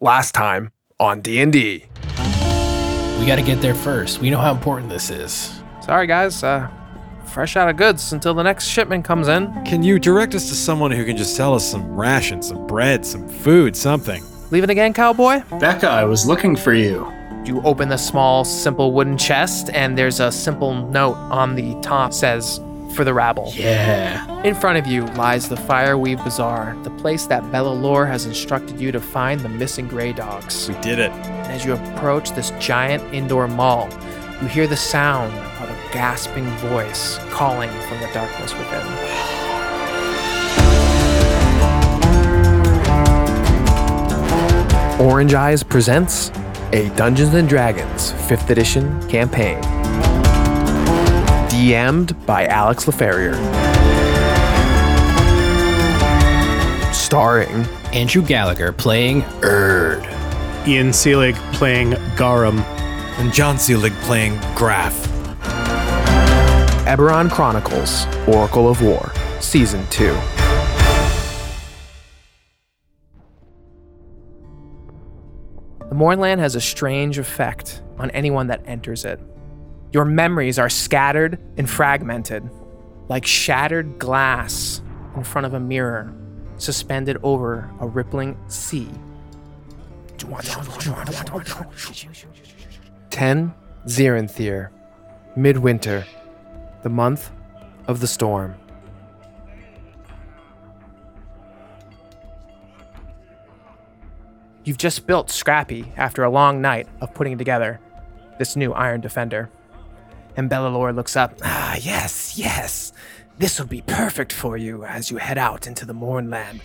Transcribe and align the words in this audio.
Last 0.00 0.32
time 0.32 0.70
on 1.00 1.22
D&D. 1.22 1.84
We 3.18 3.26
gotta 3.26 3.42
get 3.42 3.60
there 3.60 3.74
first. 3.74 4.20
We 4.20 4.30
know 4.30 4.38
how 4.38 4.52
important 4.52 4.90
this 4.90 5.10
is. 5.10 5.60
Sorry, 5.80 6.06
guys. 6.06 6.44
Uh, 6.44 6.68
fresh 7.26 7.56
out 7.56 7.68
of 7.68 7.76
goods 7.76 8.12
until 8.12 8.32
the 8.32 8.44
next 8.44 8.68
shipment 8.68 9.04
comes 9.04 9.26
in. 9.26 9.52
Can 9.64 9.82
you 9.82 9.98
direct 9.98 10.36
us 10.36 10.48
to 10.50 10.54
someone 10.54 10.92
who 10.92 11.04
can 11.04 11.16
just 11.16 11.34
sell 11.34 11.52
us 11.52 11.68
some 11.68 11.96
rations, 11.96 12.46
some 12.46 12.64
bread, 12.68 13.04
some 13.04 13.28
food, 13.28 13.74
something? 13.74 14.22
Leave 14.52 14.62
it 14.62 14.70
again, 14.70 14.92
cowboy. 14.94 15.42
Becca, 15.58 15.88
I 15.88 16.04
was 16.04 16.28
looking 16.28 16.54
for 16.54 16.74
you. 16.74 17.12
You 17.44 17.60
open 17.62 17.88
the 17.88 17.96
small, 17.96 18.44
simple 18.44 18.92
wooden 18.92 19.18
chest, 19.18 19.68
and 19.72 19.98
there's 19.98 20.20
a 20.20 20.30
simple 20.30 20.74
note 20.90 21.16
on 21.16 21.56
the 21.56 21.74
top 21.80 22.12
says, 22.12 22.60
"For 22.94 23.04
the 23.04 23.14
rabble." 23.14 23.52
Yeah. 23.54 24.24
In 24.42 24.54
front 24.54 24.78
of 24.78 24.86
you 24.86 25.04
lies 25.16 25.48
the 25.48 25.56
Fireweave 25.56 26.22
Bazaar, 26.24 26.76
the 26.82 26.90
place 26.90 27.26
that 27.26 27.50
Bella 27.52 27.72
Lore 27.72 28.06
has 28.06 28.26
instructed 28.26 28.80
you 28.80 28.90
to 28.92 29.00
find 29.00 29.40
the 29.40 29.48
missing 29.48 29.86
Grey 29.86 30.12
Dogs. 30.12 30.68
We 30.68 30.74
did 30.80 30.98
it. 30.98 31.12
And 31.12 31.52
as 31.52 31.64
you 31.64 31.74
approach 31.74 32.32
this 32.32 32.52
giant 32.58 33.02
indoor 33.14 33.46
mall, 33.48 33.88
you 34.40 34.48
hear 34.48 34.66
the 34.66 34.76
sound 34.76 35.32
of 35.60 35.70
a 35.70 35.92
gasping 35.92 36.46
voice 36.58 37.18
calling 37.30 37.70
from 37.88 38.00
the 38.00 38.08
darkness 38.12 38.52
within. 38.54 38.86
Orange 45.00 45.34
Eyes 45.34 45.62
presents 45.62 46.32
a 46.72 46.88
Dungeons 46.96 47.32
and 47.34 47.48
Dragons 47.48 48.12
5th 48.28 48.50
edition 48.50 49.08
campaign. 49.08 49.58
DM'd 51.58 52.24
by 52.24 52.46
Alex 52.46 52.84
LaFerrier. 52.84 53.34
Starring 56.94 57.66
Andrew 57.92 58.22
Gallagher 58.22 58.70
playing 58.70 59.24
Erd. 59.42 60.04
Ian 60.68 60.90
Seelig 60.90 61.34
playing 61.52 61.96
Garum. 62.14 62.60
And 63.18 63.32
John 63.32 63.56
Seelig 63.56 63.92
playing 64.02 64.38
Graf. 64.54 64.94
Eberron 66.86 67.28
Chronicles 67.28 68.06
Oracle 68.28 68.68
of 68.68 68.80
War, 68.80 69.12
Season 69.40 69.84
2. 69.90 70.16
The 75.88 75.94
Mournland 75.96 76.38
has 76.40 76.54
a 76.54 76.60
strange 76.60 77.18
effect 77.18 77.82
on 77.98 78.12
anyone 78.12 78.46
that 78.46 78.62
enters 78.64 79.04
it. 79.04 79.18
Your 79.92 80.04
memories 80.04 80.58
are 80.58 80.68
scattered 80.68 81.38
and 81.56 81.68
fragmented, 81.68 82.48
like 83.08 83.24
shattered 83.24 83.98
glass 83.98 84.82
in 85.16 85.24
front 85.24 85.46
of 85.46 85.54
a 85.54 85.60
mirror 85.60 86.12
suspended 86.58 87.16
over 87.22 87.70
a 87.80 87.86
rippling 87.86 88.36
sea. 88.48 88.88
10 93.10 93.54
Zarantyr, 93.86 94.68
midwinter, 95.36 96.04
the 96.82 96.88
month 96.90 97.30
of 97.86 98.00
the 98.00 98.06
storm. 98.06 98.54
You've 104.64 104.76
just 104.76 105.06
built 105.06 105.30
Scrappy 105.30 105.92
after 105.96 106.24
a 106.24 106.30
long 106.30 106.60
night 106.60 106.86
of 107.00 107.14
putting 107.14 107.38
together 107.38 107.80
this 108.38 108.54
new 108.54 108.74
Iron 108.74 109.00
Defender. 109.00 109.48
And 110.38 110.48
Bellalore 110.48 110.94
looks 110.94 111.16
up. 111.16 111.34
Ah, 111.42 111.76
yes, 111.80 112.38
yes. 112.38 112.92
This 113.38 113.58
will 113.58 113.66
be 113.66 113.82
perfect 113.82 114.32
for 114.32 114.56
you 114.56 114.84
as 114.84 115.10
you 115.10 115.16
head 115.16 115.36
out 115.36 115.66
into 115.66 115.84
the 115.84 115.92
Mournland. 115.92 116.60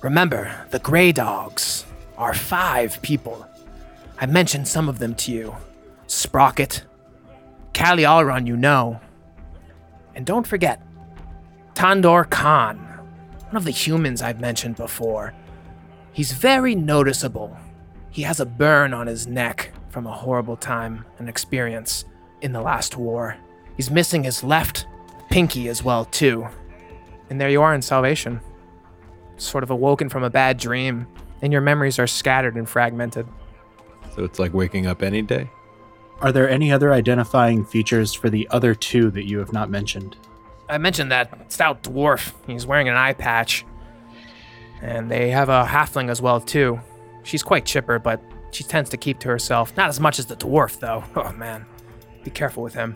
Remember, 0.00 0.66
the 0.70 0.78
Grey 0.78 1.12
Dogs 1.12 1.84
are 2.16 2.32
five 2.32 3.02
people. 3.02 3.46
I 4.18 4.24
mentioned 4.24 4.66
some 4.66 4.88
of 4.88 5.00
them 5.00 5.14
to 5.16 5.32
you. 5.32 5.54
Sprocket, 6.06 6.86
Callie 7.74 8.04
Alron, 8.04 8.46
you 8.46 8.56
know. 8.56 8.98
And 10.14 10.24
don't 10.24 10.46
forget, 10.46 10.80
Tandor 11.74 12.30
Khan, 12.30 12.78
one 13.50 13.56
of 13.56 13.66
the 13.66 13.70
humans 13.70 14.22
I've 14.22 14.40
mentioned 14.40 14.76
before. 14.76 15.34
He's 16.12 16.32
very 16.32 16.74
noticeable. 16.74 17.54
He 18.08 18.22
has 18.22 18.40
a 18.40 18.46
burn 18.46 18.94
on 18.94 19.06
his 19.06 19.26
neck 19.26 19.72
from 19.90 20.06
a 20.06 20.12
horrible 20.12 20.56
time 20.56 21.04
and 21.18 21.28
experience 21.28 22.06
in 22.40 22.52
the 22.52 22.60
last 22.60 22.96
war. 22.96 23.36
He's 23.76 23.90
missing 23.90 24.24
his 24.24 24.42
left 24.42 24.86
pinky 25.30 25.68
as 25.68 25.82
well, 25.82 26.04
too. 26.06 26.48
And 27.30 27.40
there 27.40 27.50
you 27.50 27.62
are 27.62 27.74
in 27.74 27.82
Salvation. 27.82 28.40
Sort 29.36 29.62
of 29.62 29.70
awoken 29.70 30.08
from 30.08 30.24
a 30.24 30.30
bad 30.30 30.58
dream, 30.58 31.06
and 31.42 31.52
your 31.52 31.62
memories 31.62 31.98
are 31.98 32.06
scattered 32.06 32.56
and 32.56 32.68
fragmented. 32.68 33.26
So 34.14 34.24
it's 34.24 34.38
like 34.38 34.52
waking 34.54 34.86
up 34.86 35.02
any 35.02 35.22
day? 35.22 35.48
Are 36.20 36.32
there 36.32 36.48
any 36.48 36.72
other 36.72 36.92
identifying 36.92 37.64
features 37.64 38.12
for 38.12 38.28
the 38.28 38.48
other 38.50 38.74
two 38.74 39.10
that 39.12 39.28
you 39.28 39.38
have 39.38 39.52
not 39.52 39.70
mentioned? 39.70 40.16
I 40.68 40.78
mentioned 40.78 41.12
that 41.12 41.52
stout 41.52 41.82
dwarf. 41.84 42.32
He's 42.46 42.66
wearing 42.66 42.88
an 42.88 42.96
eye 42.96 43.12
patch. 43.12 43.64
And 44.82 45.10
they 45.10 45.30
have 45.30 45.48
a 45.48 45.64
halfling 45.64 46.10
as 46.10 46.20
well, 46.20 46.40
too. 46.40 46.80
She's 47.22 47.42
quite 47.42 47.64
chipper, 47.64 47.98
but 47.98 48.20
she 48.50 48.64
tends 48.64 48.90
to 48.90 48.96
keep 48.96 49.20
to 49.20 49.28
herself. 49.28 49.76
Not 49.76 49.88
as 49.88 50.00
much 50.00 50.18
as 50.18 50.26
the 50.26 50.36
dwarf, 50.36 50.80
though. 50.80 51.04
Oh, 51.16 51.32
man. 51.32 51.66
Be 52.24 52.30
careful 52.30 52.62
with 52.62 52.74
him. 52.74 52.94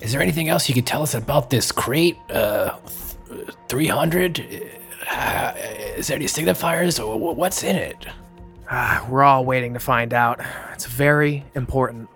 Is 0.00 0.12
there 0.12 0.20
anything 0.22 0.48
else 0.48 0.68
you 0.68 0.74
can 0.74 0.84
tell 0.84 1.02
us 1.02 1.14
about 1.14 1.50
this 1.50 1.70
crate? 1.72 2.16
Uh, 2.30 2.76
300? 3.68 4.40
Uh, 5.10 5.52
is 5.96 6.08
there 6.08 6.16
any 6.16 6.26
signifiers? 6.26 7.04
Or 7.04 7.18
What's 7.34 7.62
in 7.62 7.76
it? 7.76 8.06
Ah, 8.70 9.06
we're 9.10 9.24
all 9.24 9.44
waiting 9.44 9.74
to 9.74 9.80
find 9.80 10.14
out. 10.14 10.40
It's 10.72 10.86
very 10.86 11.44
important. 11.54 12.08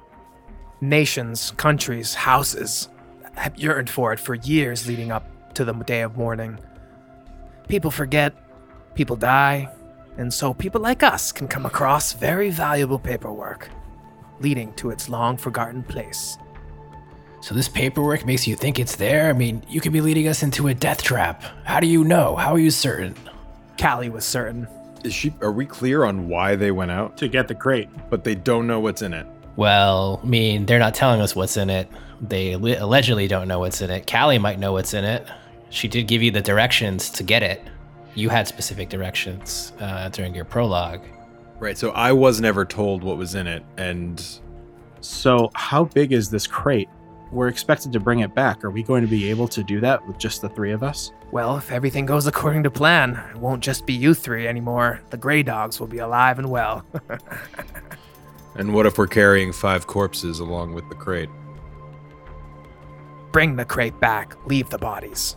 Nations, 0.80 1.50
countries, 1.52 2.14
houses 2.14 2.88
have 3.34 3.56
yearned 3.58 3.90
for 3.90 4.12
it 4.12 4.20
for 4.20 4.34
years 4.34 4.86
leading 4.86 5.10
up 5.10 5.54
to 5.54 5.64
the 5.64 5.72
day 5.72 6.02
of 6.02 6.16
mourning. 6.16 6.58
People 7.68 7.90
forget, 7.90 8.34
people 8.94 9.16
die, 9.16 9.68
and 10.16 10.32
so 10.32 10.54
people 10.54 10.80
like 10.80 11.02
us 11.02 11.32
can 11.32 11.48
come 11.48 11.66
across 11.66 12.12
very 12.12 12.50
valuable 12.50 12.98
paperwork, 12.98 13.68
leading 14.40 14.72
to 14.74 14.90
its 14.90 15.08
long 15.08 15.36
forgotten 15.36 15.82
place. 15.82 16.38
So 17.40 17.54
this 17.54 17.68
paperwork 17.68 18.24
makes 18.24 18.46
you 18.46 18.56
think 18.56 18.78
it's 18.78 18.96
there? 18.96 19.28
I 19.28 19.34
mean, 19.34 19.62
you 19.68 19.80
could 19.80 19.92
be 19.92 20.00
leading 20.00 20.28
us 20.28 20.42
into 20.42 20.68
a 20.68 20.74
death 20.74 21.02
trap. 21.02 21.42
How 21.64 21.78
do 21.78 21.86
you 21.86 22.02
know? 22.02 22.36
How 22.36 22.54
are 22.54 22.58
you 22.58 22.70
certain? 22.70 23.14
Callie 23.78 24.08
was 24.08 24.24
certain. 24.24 24.66
Is 25.04 25.12
she 25.12 25.34
are 25.42 25.52
we 25.52 25.66
clear 25.66 26.04
on 26.04 26.28
why 26.28 26.56
they 26.56 26.70
went 26.70 26.90
out? 26.90 27.18
To 27.18 27.28
get 27.28 27.48
the 27.48 27.54
crate. 27.54 27.90
But 28.08 28.24
they 28.24 28.34
don't 28.34 28.66
know 28.66 28.80
what's 28.80 29.02
in 29.02 29.12
it. 29.12 29.26
Well, 29.56 30.20
I 30.22 30.26
mean, 30.26 30.64
they're 30.64 30.78
not 30.78 30.94
telling 30.94 31.20
us 31.20 31.36
what's 31.36 31.58
in 31.58 31.68
it. 31.68 31.88
They 32.20 32.56
li- 32.56 32.76
allegedly 32.76 33.28
don't 33.28 33.46
know 33.46 33.58
what's 33.58 33.82
in 33.82 33.90
it. 33.90 34.10
Callie 34.10 34.38
might 34.38 34.58
know 34.58 34.72
what's 34.72 34.94
in 34.94 35.04
it. 35.04 35.28
She 35.68 35.86
did 35.86 36.08
give 36.08 36.22
you 36.22 36.30
the 36.30 36.40
directions 36.40 37.10
to 37.10 37.22
get 37.22 37.42
it. 37.42 37.62
You 38.14 38.30
had 38.30 38.48
specific 38.48 38.88
directions 38.88 39.72
uh, 39.80 40.08
during 40.08 40.34
your 40.34 40.44
prologue. 40.44 41.02
Right, 41.58 41.78
so 41.78 41.90
I 41.90 42.12
was 42.12 42.40
never 42.40 42.64
told 42.64 43.02
what 43.04 43.16
was 43.16 43.34
in 43.34 43.46
it, 43.46 43.64
and 43.76 44.22
So, 45.00 45.50
how 45.54 45.84
big 45.84 46.12
is 46.12 46.30
this 46.30 46.46
crate? 46.46 46.88
We're 47.30 47.48
expected 47.48 47.92
to 47.92 48.00
bring 48.00 48.20
it 48.20 48.34
back. 48.34 48.64
Are 48.64 48.70
we 48.70 48.82
going 48.82 49.02
to 49.02 49.08
be 49.08 49.28
able 49.30 49.48
to 49.48 49.62
do 49.62 49.80
that 49.80 50.06
with 50.06 50.18
just 50.18 50.40
the 50.40 50.48
three 50.48 50.72
of 50.72 50.82
us? 50.82 51.10
Well, 51.32 51.56
if 51.56 51.72
everything 51.72 52.06
goes 52.06 52.26
according 52.26 52.62
to 52.62 52.70
plan, 52.70 53.20
it 53.30 53.36
won't 53.36 53.62
just 53.62 53.86
be 53.86 53.92
you 53.92 54.14
three 54.14 54.46
anymore. 54.46 55.00
The 55.10 55.16
Grey 55.16 55.42
Dogs 55.42 55.80
will 55.80 55.88
be 55.88 55.98
alive 55.98 56.38
and 56.38 56.48
well. 56.48 56.86
and 58.56 58.72
what 58.72 58.86
if 58.86 58.98
we're 58.98 59.08
carrying 59.08 59.52
five 59.52 59.86
corpses 59.86 60.38
along 60.38 60.74
with 60.74 60.88
the 60.88 60.94
crate? 60.94 61.28
Bring 63.32 63.56
the 63.56 63.64
crate 63.64 63.98
back, 63.98 64.36
leave 64.46 64.70
the 64.70 64.78
bodies. 64.78 65.36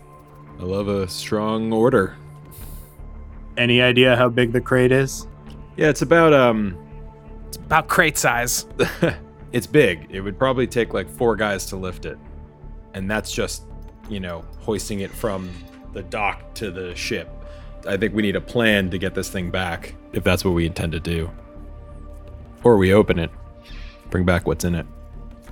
I 0.60 0.64
love 0.64 0.88
a 0.88 1.08
strong 1.08 1.74
order. 1.74 2.16
Any 3.58 3.82
idea 3.82 4.16
how 4.16 4.30
big 4.30 4.52
the 4.52 4.62
crate 4.62 4.92
is? 4.92 5.26
Yeah, 5.78 5.90
it's 5.90 6.02
about 6.02 6.34
um 6.34 6.78
It's 7.48 7.58
about 7.58 7.88
crate 7.88 8.18
size. 8.18 8.66
it's 9.52 9.68
big. 9.68 10.08
It 10.10 10.22
would 10.22 10.38
probably 10.38 10.68
take 10.68 10.94
like 10.94 11.10
four 11.10 11.36
guys 11.36 11.66
to 11.68 11.76
lift 11.76 12.06
it. 12.06 12.18
And 12.94 13.10
that's 13.10 13.32
just, 13.32 13.64
you 14.10 14.20
know, 14.20 14.44
hoisting 14.60 15.02
it 15.02 15.12
from 15.12 15.52
the 15.94 16.02
dock 16.04 16.54
to 16.56 16.72
the 16.72 16.96
ship. 16.96 17.30
I 17.88 17.96
think 17.96 18.14
we 18.16 18.24
need 18.24 18.36
a 18.36 18.42
plan 18.42 18.90
to 18.90 18.98
get 18.98 19.14
this 19.14 19.30
thing 19.30 19.52
back, 19.52 19.94
if 20.14 20.24
that's 20.24 20.44
what 20.44 20.52
we 20.52 20.66
intend 20.66 20.92
to 20.94 21.00
do. 21.00 21.30
Or 22.64 22.76
we 22.78 22.94
open 22.94 23.20
it, 23.20 23.30
bring 24.10 24.26
back 24.26 24.48
what's 24.48 24.66
in 24.66 24.76
it. 24.76 24.86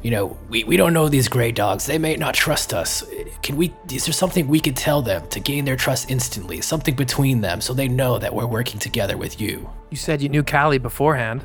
You 0.06 0.12
know, 0.12 0.38
we, 0.50 0.63
we 0.66 0.78
don't 0.78 0.94
know 0.94 1.10
these 1.10 1.28
gray 1.28 1.52
dogs. 1.52 1.88
They 1.88 1.98
may 1.98 2.16
not 2.16 2.36
trust 2.36 2.75
us. 2.75 3.04
Can 3.42 3.57
we, 3.57 3.74
is 3.92 4.06
there 4.06 4.13
something 4.13 4.48
we 4.48 4.60
could 4.60 4.78
tell 4.78 5.02
them 5.02 5.28
to 5.30 5.40
gain 5.40 5.66
their 5.66 5.75
trust 5.75 6.12
instantly? 6.12 6.62
Something 6.62 6.94
between 6.94 7.42
them 7.42 7.60
so 7.60 7.74
they 7.74 7.88
know 7.88 8.19
that 8.19 8.31
we're 8.31 8.46
working 8.46 8.80
together 8.80 9.18
with 9.18 9.42
you? 9.42 9.68
You 9.90 9.98
said 9.98 10.22
you 10.22 10.30
knew 10.30 10.44
Callie 10.44 10.78
beforehand. 10.78 11.44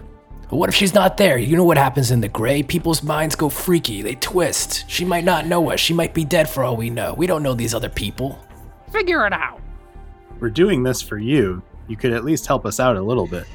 But 0.51 0.57
what 0.57 0.69
if 0.69 0.75
she's 0.75 0.93
not 0.93 1.17
there? 1.17 1.39
You 1.39 1.57
know 1.57 1.65
what 1.65 1.79
happens 1.79 2.11
in 2.11 2.21
the 2.21 2.29
gray? 2.29 2.63
People's 2.63 3.03
minds 3.03 3.35
go 3.35 3.49
freaky, 3.49 4.03
they 4.03 4.17
twist. 4.17 4.85
She 4.91 5.07
might 5.07 5.25
not 5.25 5.47
know 5.47 5.71
us. 5.71 5.81
She 5.81 5.95
might 5.95 6.13
be 6.13 6.27
dead 6.27 6.47
for 6.47 6.63
all 6.63 6.77
we 6.77 6.91
know. 6.91 7.15
We 7.15 7.27
don't 7.27 7.43
know 7.43 7.55
these 7.55 7.73
other 7.73 7.89
people. 7.89 8.39
Figure 8.93 9.27
it 9.27 9.33
out. 9.33 9.59
We're 10.39 10.51
doing 10.51 10.83
this 10.83 11.01
for 11.01 11.17
you. 11.17 11.63
You 11.89 11.97
could 11.97 12.13
at 12.13 12.27
least 12.27 12.47
help 12.47 12.67
us 12.67 12.79
out 12.79 12.97
a 12.99 13.03
little 13.03 13.27
bit. 13.27 13.47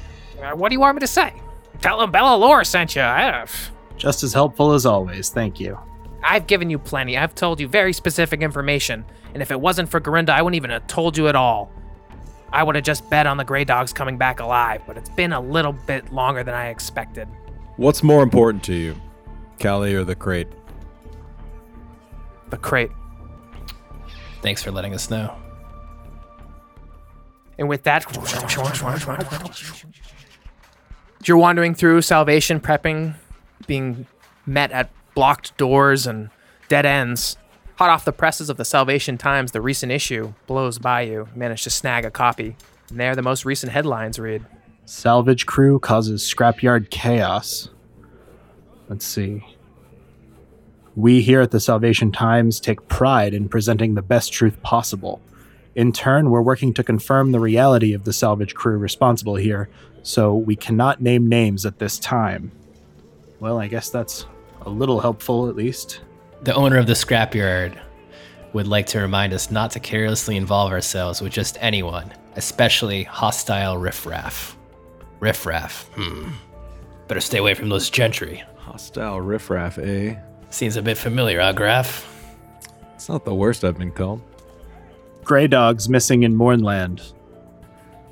Uh, 0.42 0.56
what 0.56 0.70
do 0.70 0.72
you 0.72 0.80
want 0.80 0.96
me 0.96 1.00
to 1.00 1.06
say? 1.06 1.32
Tell 1.80 2.00
them 2.00 2.10
Bella 2.10 2.36
Lore 2.36 2.64
sent 2.64 2.96
you. 2.96 3.02
I, 3.02 3.46
Just 3.96 4.22
as 4.22 4.32
helpful 4.32 4.72
as 4.72 4.86
always, 4.86 5.30
thank 5.30 5.58
you. 5.58 5.78
I've 6.22 6.46
given 6.46 6.70
you 6.70 6.78
plenty. 6.78 7.16
I've 7.16 7.34
told 7.34 7.60
you 7.60 7.68
very 7.68 7.92
specific 7.92 8.42
information. 8.42 9.04
And 9.32 9.42
if 9.42 9.50
it 9.50 9.60
wasn't 9.60 9.88
for 9.88 10.00
Gorinda, 10.00 10.30
I 10.30 10.42
wouldn't 10.42 10.56
even 10.56 10.70
have 10.70 10.86
told 10.86 11.16
you 11.16 11.28
at 11.28 11.36
all. 11.36 11.70
I 12.52 12.62
would 12.62 12.74
have 12.74 12.84
just 12.84 13.08
bet 13.10 13.26
on 13.26 13.36
the 13.36 13.44
Grey 13.44 13.64
Dogs 13.64 13.92
coming 13.92 14.18
back 14.18 14.40
alive, 14.40 14.82
but 14.86 14.96
it's 14.96 15.10
been 15.10 15.32
a 15.32 15.40
little 15.40 15.72
bit 15.72 16.12
longer 16.12 16.42
than 16.42 16.54
I 16.54 16.68
expected. 16.68 17.28
What's 17.76 18.02
more 18.02 18.22
important 18.22 18.62
to 18.64 18.74
you, 18.74 18.96
Callie 19.60 19.94
or 19.94 20.04
the 20.04 20.14
crate? 20.14 20.48
The 22.50 22.56
crate. 22.56 22.90
Thanks 24.42 24.62
for 24.62 24.70
letting 24.70 24.94
us 24.94 25.10
know. 25.10 25.34
And 27.58 27.68
with 27.68 27.82
that, 27.84 28.04
you're 31.24 31.36
wandering 31.36 31.74
through 31.74 32.02
Salvation, 32.02 32.60
prepping, 32.60 33.14
being 33.66 34.06
met 34.44 34.70
at 34.72 34.90
blocked 35.14 35.56
doors 35.56 36.06
and 36.06 36.30
dead 36.68 36.86
ends. 36.86 37.36
Hot 37.76 37.90
off 37.90 38.04
the 38.04 38.12
presses 38.12 38.48
of 38.48 38.56
the 38.56 38.64
Salvation 38.64 39.18
Times, 39.18 39.52
the 39.52 39.60
recent 39.60 39.92
issue 39.92 40.32
blows 40.46 40.78
by 40.78 41.02
you. 41.02 41.28
Manage 41.34 41.62
to 41.64 41.70
snag 41.70 42.04
a 42.04 42.10
copy. 42.10 42.56
And 42.88 43.00
there, 43.00 43.14
the 43.14 43.22
most 43.22 43.44
recent 43.44 43.72
headlines 43.72 44.18
read 44.18 44.44
Salvage 44.84 45.46
crew 45.46 45.80
causes 45.80 46.22
scrapyard 46.22 46.90
chaos. 46.90 47.68
Let's 48.88 49.04
see. 49.04 49.44
We 50.94 51.20
here 51.22 51.40
at 51.40 51.50
the 51.50 51.60
Salvation 51.60 52.12
Times 52.12 52.60
take 52.60 52.86
pride 52.88 53.34
in 53.34 53.48
presenting 53.48 53.94
the 53.94 54.02
best 54.02 54.32
truth 54.32 54.62
possible. 54.62 55.20
In 55.74 55.92
turn, 55.92 56.30
we're 56.30 56.40
working 56.40 56.72
to 56.74 56.84
confirm 56.84 57.32
the 57.32 57.40
reality 57.40 57.92
of 57.92 58.04
the 58.04 58.12
salvage 58.12 58.54
crew 58.54 58.78
responsible 58.78 59.34
here, 59.34 59.68
so 60.02 60.34
we 60.34 60.56
cannot 60.56 61.02
name 61.02 61.28
names 61.28 61.66
at 61.66 61.80
this 61.80 61.98
time. 61.98 62.52
Well, 63.40 63.58
I 63.58 63.66
guess 63.66 63.90
that's 63.90 64.26
a 64.62 64.70
little 64.70 65.00
helpful 65.00 65.48
at 65.48 65.56
least. 65.56 66.00
The 66.42 66.54
owner 66.54 66.78
of 66.78 66.86
the 66.86 66.94
scrapyard 66.94 67.78
would 68.52 68.66
like 68.66 68.86
to 68.86 69.00
remind 69.00 69.32
us 69.32 69.50
not 69.50 69.70
to 69.72 69.80
carelessly 69.80 70.36
involve 70.36 70.72
ourselves 70.72 71.20
with 71.20 71.32
just 71.32 71.58
anyone, 71.60 72.12
especially 72.36 73.02
hostile 73.04 73.76
riffraff. 73.76 74.56
Riffraff, 75.20 75.88
hmm. 75.94 76.30
Better 77.08 77.20
stay 77.20 77.38
away 77.38 77.54
from 77.54 77.68
those 77.68 77.90
gentry. 77.90 78.42
Hostile 78.56 79.20
riffraff, 79.20 79.78
eh? 79.78 80.16
Seems 80.50 80.76
a 80.76 80.82
bit 80.82 80.96
familiar, 80.96 81.40
huh, 81.40 81.52
Graf? 81.52 82.12
It's 82.94 83.08
not 83.08 83.24
the 83.24 83.34
worst 83.34 83.64
I've 83.64 83.78
been 83.78 83.92
called. 83.92 84.22
Grey 85.24 85.46
dogs 85.46 85.88
missing 85.88 86.22
in 86.22 86.34
Mournland. 86.34 87.12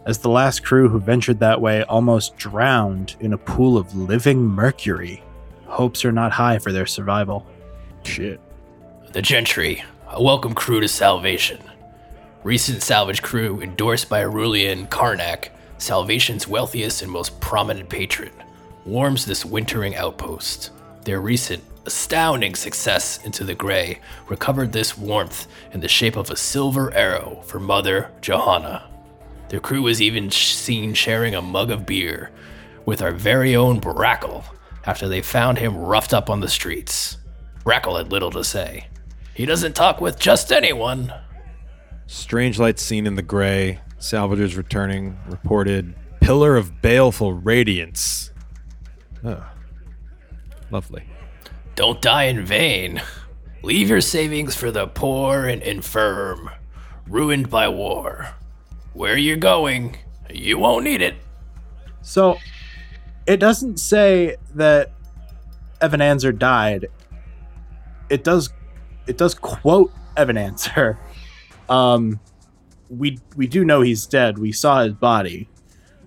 As 0.07 0.19
the 0.19 0.29
last 0.29 0.63
crew 0.63 0.91
who 0.91 1.01
ventured 1.01 1.41
that 1.41 1.63
way 1.63 1.83
almost 1.85 2.37
drowned 2.37 3.17
in 3.21 3.33
a 3.33 3.39
pool 3.39 3.79
of 3.79 3.97
living 3.97 4.45
mercury, 4.45 5.23
hopes 5.65 6.05
are 6.05 6.13
not 6.13 6.31
high 6.31 6.59
for 6.59 6.73
their 6.73 6.85
survival. 6.85 7.47
Shit. 8.03 8.39
The 9.13 9.23
Gentry, 9.23 9.83
a 10.11 10.23
welcome 10.23 10.55
crew 10.55 10.81
to 10.81 10.89
salvation. 10.89 11.59
Recent 12.43 12.83
salvage 12.83 13.23
crew 13.23 13.63
endorsed 13.63 14.11
by 14.11 14.23
Aurelian 14.23 14.89
Karnak, 14.89 15.49
Salvation's 15.79 16.47
wealthiest 16.47 17.01
and 17.01 17.11
most 17.11 17.41
prominent 17.41 17.89
patron, 17.89 18.33
warms 18.85 19.25
this 19.25 19.47
wintering 19.47 19.97
outpost. 19.97 20.71
Their 21.05 21.23
recent 21.23 21.65
astounding 21.87 22.57
success 22.57 23.25
into 23.25 23.43
the 23.43 23.55
gray 23.55 24.01
recovered 24.29 24.73
this 24.73 24.99
warmth 24.99 25.47
in 25.73 25.81
the 25.81 25.89
shape 25.89 26.17
of 26.17 26.31
a 26.31 26.37
silver 26.37 26.93
arrow 26.93 27.41
for 27.47 27.59
Mother 27.59 28.11
Johanna. 28.21 28.91
Their 29.55 29.61
crew 29.61 29.83
was 29.83 30.03
even 30.03 30.33
seen 30.33 30.95
sharing 30.95 31.37
a 31.37 31.41
mug 31.41 31.71
of 31.71 31.87
beer 31.87 32.33
with 32.85 33.01
our 33.01 33.13
very 33.13 33.55
own 33.55 33.81
Brackle 33.81 34.43
after 34.85 35.07
they 35.07 35.23
found 35.23 35.59
him 35.59 35.77
roughed 35.77 36.13
up 36.13 36.29
on 36.29 36.41
the 36.41 36.49
streets. 36.49 37.19
Brackle 37.65 37.97
had 37.97 38.11
little 38.11 38.33
to 38.33 38.43
say. 38.43 38.89
He 39.33 39.47
doesn't 39.47 39.77
talk 39.77 40.01
with 40.01 40.19
just 40.19 40.51
anyone. 40.51 41.15
Strange 42.09 42.59
lights 42.59 42.83
seen 42.83 43.07
in 43.07 43.15
the 43.15 43.23
gray. 43.23 43.79
Salvagers 44.01 44.57
returning. 44.57 45.21
Reported. 45.29 45.95
Pillar 46.21 46.57
of 46.57 46.83
baleful 46.83 47.33
radiance. 47.33 48.33
Oh. 49.23 49.49
Lovely. 50.73 51.05
Don't 51.77 52.03
die 52.03 52.25
in 52.25 52.45
vain. 52.45 53.01
Leave 53.63 53.89
your 53.89 54.01
savings 54.01 54.57
for 54.57 54.73
the 54.73 54.89
poor 54.89 55.47
and 55.47 55.63
infirm, 55.63 56.51
ruined 57.07 57.51
by 57.51 57.69
war. 57.69 58.35
Where 58.95 59.15
are 59.15 59.17
you're 59.17 59.37
going, 59.37 59.97
you 60.31 60.59
won't 60.59 60.85
need 60.85 61.03
it. 61.03 61.17
So, 62.03 62.39
it 63.27 63.39
doesn't 63.39 63.79
say 63.79 64.37
that 64.55 64.93
Evan 65.81 66.01
Anzer 66.01 66.37
died. 66.37 66.87
It 68.09 68.25
does, 68.25 68.51
it 69.07 69.19
does 69.19 69.35
quote 69.35 69.93
Evan 70.17 70.37
Anzer. 70.37 70.97
Um, 71.67 72.21
we 72.91 73.19
we 73.37 73.47
do 73.47 73.65
know 73.65 73.81
he's 73.81 74.07
dead. 74.07 74.39
We 74.39 74.53
saw 74.53 74.83
his 74.83 74.93
body, 74.93 75.49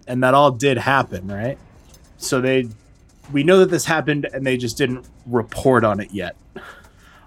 and 0.07 0.23
that 0.23 0.35
all 0.35 0.51
did 0.51 0.77
happen, 0.77 1.27
right? 1.27 1.57
So 2.17 2.41
they, 2.41 2.69
we 3.31 3.43
know 3.43 3.59
that 3.59 3.69
this 3.71 3.85
happened, 3.85 4.27
and 4.31 4.45
they 4.45 4.57
just 4.57 4.77
didn't 4.77 5.07
report 5.25 5.83
on 5.83 5.99
it 5.99 6.11
yet. 6.11 6.35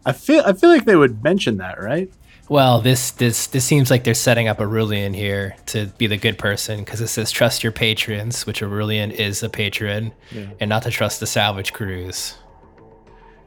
I 0.07 0.12
feel 0.12 0.43
I 0.47 0.53
feel 0.53 0.71
like 0.71 0.85
they 0.85 0.97
would 0.97 1.23
mention 1.23 1.59
that, 1.59 1.81
right? 1.81 2.11
Well, 2.50 2.81
this 2.81 3.12
this 3.12 3.47
this 3.47 3.64
seems 3.64 3.93
like 3.93 4.02
they're 4.02 4.12
setting 4.12 4.49
up 4.49 4.61
Aurelian 4.61 5.14
here 5.14 5.55
to 5.67 5.87
be 5.99 6.08
the 6.08 6.17
good 6.17 6.37
person 6.37 6.81
because 6.81 7.00
it 7.00 7.06
says 7.06 7.31
trust 7.31 7.62
your 7.62 7.70
patrons, 7.70 8.44
which 8.44 8.61
Aurelian 8.61 9.12
is 9.12 9.44
a 9.44 9.49
patron, 9.49 10.11
and 10.58 10.69
not 10.69 10.82
to 10.82 10.91
trust 10.91 11.20
the 11.20 11.29
salvage 11.29 11.73
crews, 11.73 12.35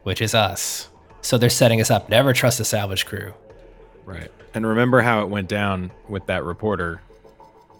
which 0.03 0.21
is 0.21 0.33
us. 0.33 0.87
So 1.19 1.37
they're 1.37 1.49
setting 1.49 1.81
us 1.81 1.91
up. 1.91 2.07
Never 2.07 2.31
trust 2.31 2.59
the 2.59 2.63
salvage 2.63 3.05
crew. 3.05 3.33
Right. 4.05 4.31
And 4.53 4.65
remember 4.65 5.01
how 5.01 5.21
it 5.21 5.27
went 5.27 5.49
down 5.49 5.91
with 6.07 6.25
that 6.27 6.45
reporter 6.45 7.01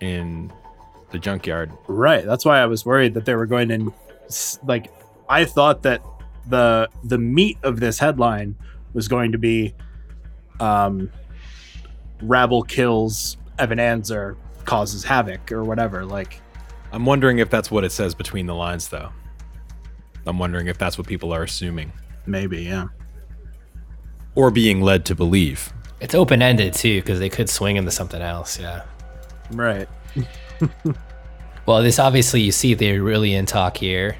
in 0.01 0.51
the 1.11 1.19
junkyard. 1.19 1.71
Right. 1.87 2.25
That's 2.25 2.43
why 2.43 2.59
I 2.59 2.65
was 2.65 2.85
worried 2.85 3.13
that 3.13 3.23
they 3.23 3.35
were 3.35 3.45
going 3.45 3.69
to 3.69 3.93
s- 4.25 4.59
like 4.65 4.91
I 5.29 5.45
thought 5.45 5.83
that 5.83 6.03
the 6.49 6.89
the 7.01 7.17
meat 7.17 7.59
of 7.63 7.79
this 7.79 7.99
headline 7.99 8.57
was 8.91 9.07
going 9.07 9.31
to 9.31 9.37
be 9.37 9.73
um 10.59 11.11
Rabble 12.21 12.63
kills 12.63 13.37
Evan 13.59 13.79
Anzer 13.79 14.35
causes 14.65 15.03
havoc 15.03 15.51
or 15.51 15.63
whatever. 15.63 16.05
Like 16.05 16.41
I'm 16.91 17.05
wondering 17.05 17.39
if 17.39 17.49
that's 17.49 17.69
what 17.71 17.83
it 17.83 17.91
says 17.91 18.15
between 18.15 18.45
the 18.45 18.55
lines, 18.55 18.87
though. 18.89 19.09
I'm 20.25 20.39
wondering 20.39 20.67
if 20.67 20.77
that's 20.77 20.97
what 20.97 21.07
people 21.07 21.33
are 21.33 21.43
assuming 21.43 21.91
maybe, 22.25 22.63
yeah. 22.63 22.87
or 24.35 24.51
being 24.51 24.81
led 24.81 25.05
to 25.05 25.15
believe. 25.15 25.73
It's 25.99 26.15
open 26.15 26.41
ended 26.41 26.73
too 26.73 27.01
because 27.01 27.19
they 27.19 27.29
could 27.29 27.49
swing 27.49 27.75
into 27.75 27.91
something 27.91 28.21
else. 28.21 28.59
Yeah. 28.59 28.83
Right. 29.51 29.89
Well, 31.65 31.81
this 31.81 31.97
obviously 31.97 32.41
you 32.41 32.51
see 32.51 32.73
the 32.73 32.91
Aurelian 32.91 33.45
talk 33.45 33.77
here. 33.77 34.17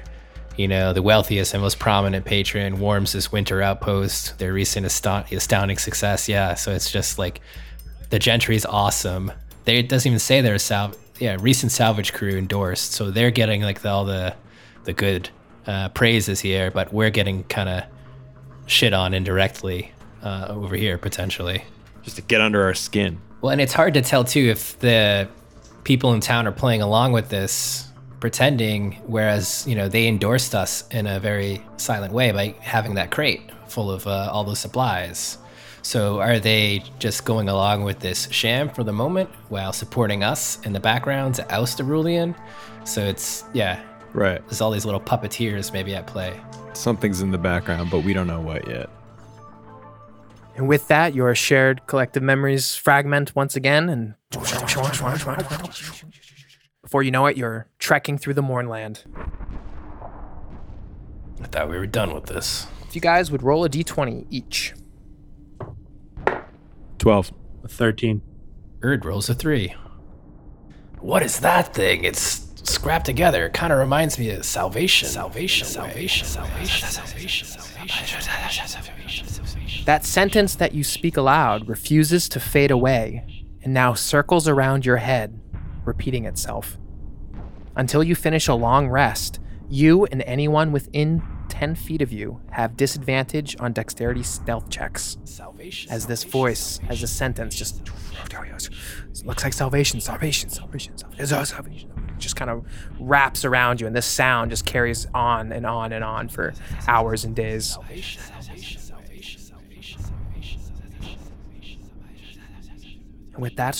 You 0.56 0.68
know, 0.68 0.92
the 0.92 1.02
wealthiest 1.02 1.52
and 1.52 1.62
most 1.62 1.78
prominent 1.78 2.24
patron 2.24 2.78
warms 2.78 3.12
this 3.12 3.32
winter 3.32 3.60
outpost. 3.60 4.38
Their 4.38 4.52
recent 4.52 4.86
asto- 4.86 5.30
astounding 5.32 5.78
success. 5.78 6.28
Yeah, 6.28 6.54
so 6.54 6.72
it's 6.72 6.90
just 6.90 7.18
like 7.18 7.40
the 8.10 8.18
gentry's 8.18 8.64
awesome. 8.64 9.32
They 9.64 9.78
it 9.78 9.88
doesn't 9.88 10.08
even 10.08 10.18
say 10.18 10.40
they're 10.40 10.54
a 10.54 10.92
yeah 11.18 11.36
recent 11.40 11.72
salvage 11.72 12.12
crew 12.12 12.36
endorsed, 12.36 12.92
so 12.92 13.10
they're 13.10 13.30
getting 13.30 13.62
like 13.62 13.80
the, 13.82 13.88
all 13.90 14.04
the 14.04 14.34
the 14.84 14.92
good 14.92 15.30
uh, 15.66 15.88
praises 15.90 16.40
here, 16.40 16.70
but 16.70 16.92
we're 16.92 17.10
getting 17.10 17.44
kind 17.44 17.68
of 17.68 17.84
shit 18.66 18.92
on 18.92 19.14
indirectly 19.14 19.92
uh, 20.22 20.46
over 20.48 20.76
here 20.76 20.98
potentially. 20.98 21.64
Just 22.02 22.16
to 22.16 22.22
get 22.22 22.40
under 22.40 22.62
our 22.62 22.74
skin. 22.74 23.20
Well, 23.40 23.50
and 23.50 23.60
it's 23.60 23.72
hard 23.72 23.94
to 23.94 24.02
tell 24.02 24.24
too 24.24 24.40
if 24.50 24.78
the 24.78 25.28
people 25.84 26.12
in 26.12 26.20
town 26.20 26.46
are 26.46 26.52
playing 26.52 26.82
along 26.82 27.12
with 27.12 27.28
this, 27.28 27.83
pretending, 28.24 28.92
whereas 29.06 29.66
you 29.68 29.74
know 29.74 29.86
they 29.86 30.08
endorsed 30.08 30.54
us 30.54 30.88
in 30.90 31.06
a 31.06 31.20
very 31.20 31.60
silent 31.76 32.10
way 32.10 32.32
by 32.32 32.54
having 32.60 32.94
that 32.94 33.10
crate 33.10 33.42
full 33.68 33.90
of 33.90 34.06
uh, 34.06 34.30
all 34.32 34.42
those 34.42 34.58
supplies. 34.58 35.36
So 35.82 36.20
are 36.20 36.38
they 36.38 36.82
just 36.98 37.26
going 37.26 37.50
along 37.50 37.84
with 37.84 37.98
this 37.98 38.26
sham 38.30 38.70
for 38.70 38.82
the 38.82 38.94
moment 38.94 39.28
while 39.50 39.74
supporting 39.74 40.24
us 40.24 40.58
in 40.64 40.72
the 40.72 40.80
background 40.80 41.34
to 41.34 41.54
oust 41.54 41.78
Aurelian? 41.82 42.34
So 42.84 43.02
it's 43.02 43.44
yeah, 43.52 43.82
Right. 44.14 44.40
there's 44.48 44.62
all 44.62 44.70
these 44.70 44.86
little 44.86 45.02
puppeteers 45.02 45.70
maybe 45.74 45.94
at 45.94 46.06
play. 46.06 46.32
Something's 46.72 47.20
in 47.20 47.30
the 47.30 47.36
background, 47.36 47.90
but 47.90 48.04
we 48.04 48.14
don't 48.14 48.26
know 48.26 48.40
what 48.40 48.66
yet. 48.66 48.88
And 50.56 50.66
with 50.66 50.88
that, 50.88 51.14
your 51.14 51.34
shared 51.34 51.86
collective 51.86 52.22
memories 52.22 52.74
fragment 52.74 53.36
once 53.36 53.54
again, 53.54 53.90
and 53.90 54.14
before 56.94 57.02
you 57.02 57.10
know 57.10 57.26
it, 57.26 57.36
you're 57.36 57.66
trekking 57.80 58.16
through 58.16 58.34
the 58.34 58.40
Mournland. 58.40 59.02
I 61.42 61.46
thought 61.48 61.68
we 61.68 61.76
were 61.76 61.88
done 61.88 62.14
with 62.14 62.26
this. 62.26 62.68
If 62.86 62.94
you 62.94 63.00
guys 63.00 63.32
would 63.32 63.42
roll 63.42 63.64
a 63.64 63.68
d20 63.68 64.26
each. 64.30 64.74
12. 66.98 67.32
13. 67.66 68.22
Erd 68.82 69.04
rolls 69.04 69.28
a 69.28 69.34
three. 69.34 69.74
What 71.00 71.24
is 71.24 71.40
that 71.40 71.74
thing? 71.74 72.04
It's 72.04 72.46
scrapped 72.62 73.06
together. 73.06 73.46
It 73.46 73.54
kind 73.54 73.72
of 73.72 73.80
reminds 73.80 74.16
me 74.16 74.30
of 74.30 74.44
salvation. 74.44 75.08
Salvation. 75.08 75.66
Salvation. 75.66 76.24
Salvation. 76.24 76.86
Salvation. 76.86 77.48
Salvation. 78.68 79.84
That 79.84 80.04
sentence 80.04 80.54
that 80.54 80.74
you 80.74 80.84
speak 80.84 81.16
aloud 81.16 81.68
refuses 81.68 82.28
to 82.28 82.38
fade 82.38 82.70
away 82.70 83.44
and 83.64 83.74
now 83.74 83.94
circles 83.94 84.46
around 84.46 84.86
your 84.86 84.98
head, 84.98 85.40
repeating 85.84 86.24
itself. 86.24 86.78
Until 87.76 88.04
you 88.04 88.14
finish 88.14 88.46
a 88.46 88.54
long 88.54 88.88
rest, 88.88 89.40
you 89.68 90.04
and 90.06 90.22
anyone 90.22 90.70
within 90.70 91.22
10 91.48 91.74
feet 91.74 92.02
of 92.02 92.12
you 92.12 92.40
have 92.50 92.76
disadvantage 92.76 93.56
on 93.60 93.72
dexterity 93.72 94.22
stealth 94.22 94.70
checks. 94.70 95.18
Salvation. 95.24 95.90
As 95.90 96.06
this 96.06 96.22
voice, 96.24 96.78
as 96.88 97.02
a 97.02 97.06
sentence 97.06 97.56
just 97.56 97.80
looks 99.24 99.42
like 99.44 99.52
salvation, 99.52 100.00
salvation, 100.00 100.50
salvation, 100.50 100.96
salvation, 100.96 101.46
salvation. 101.46 101.90
Just 102.18 102.36
kind 102.36 102.50
of 102.50 102.64
wraps 103.00 103.44
around 103.44 103.80
you, 103.80 103.86
and 103.86 103.96
this 103.96 104.06
sound 104.06 104.50
just 104.50 104.64
carries 104.64 105.06
on 105.14 105.52
and 105.52 105.66
on 105.66 105.92
and 105.92 106.04
on 106.04 106.28
for 106.28 106.54
hours 106.86 107.24
and 107.24 107.34
days. 107.34 107.76
And 113.32 113.42
with 113.42 113.56
that, 113.56 113.74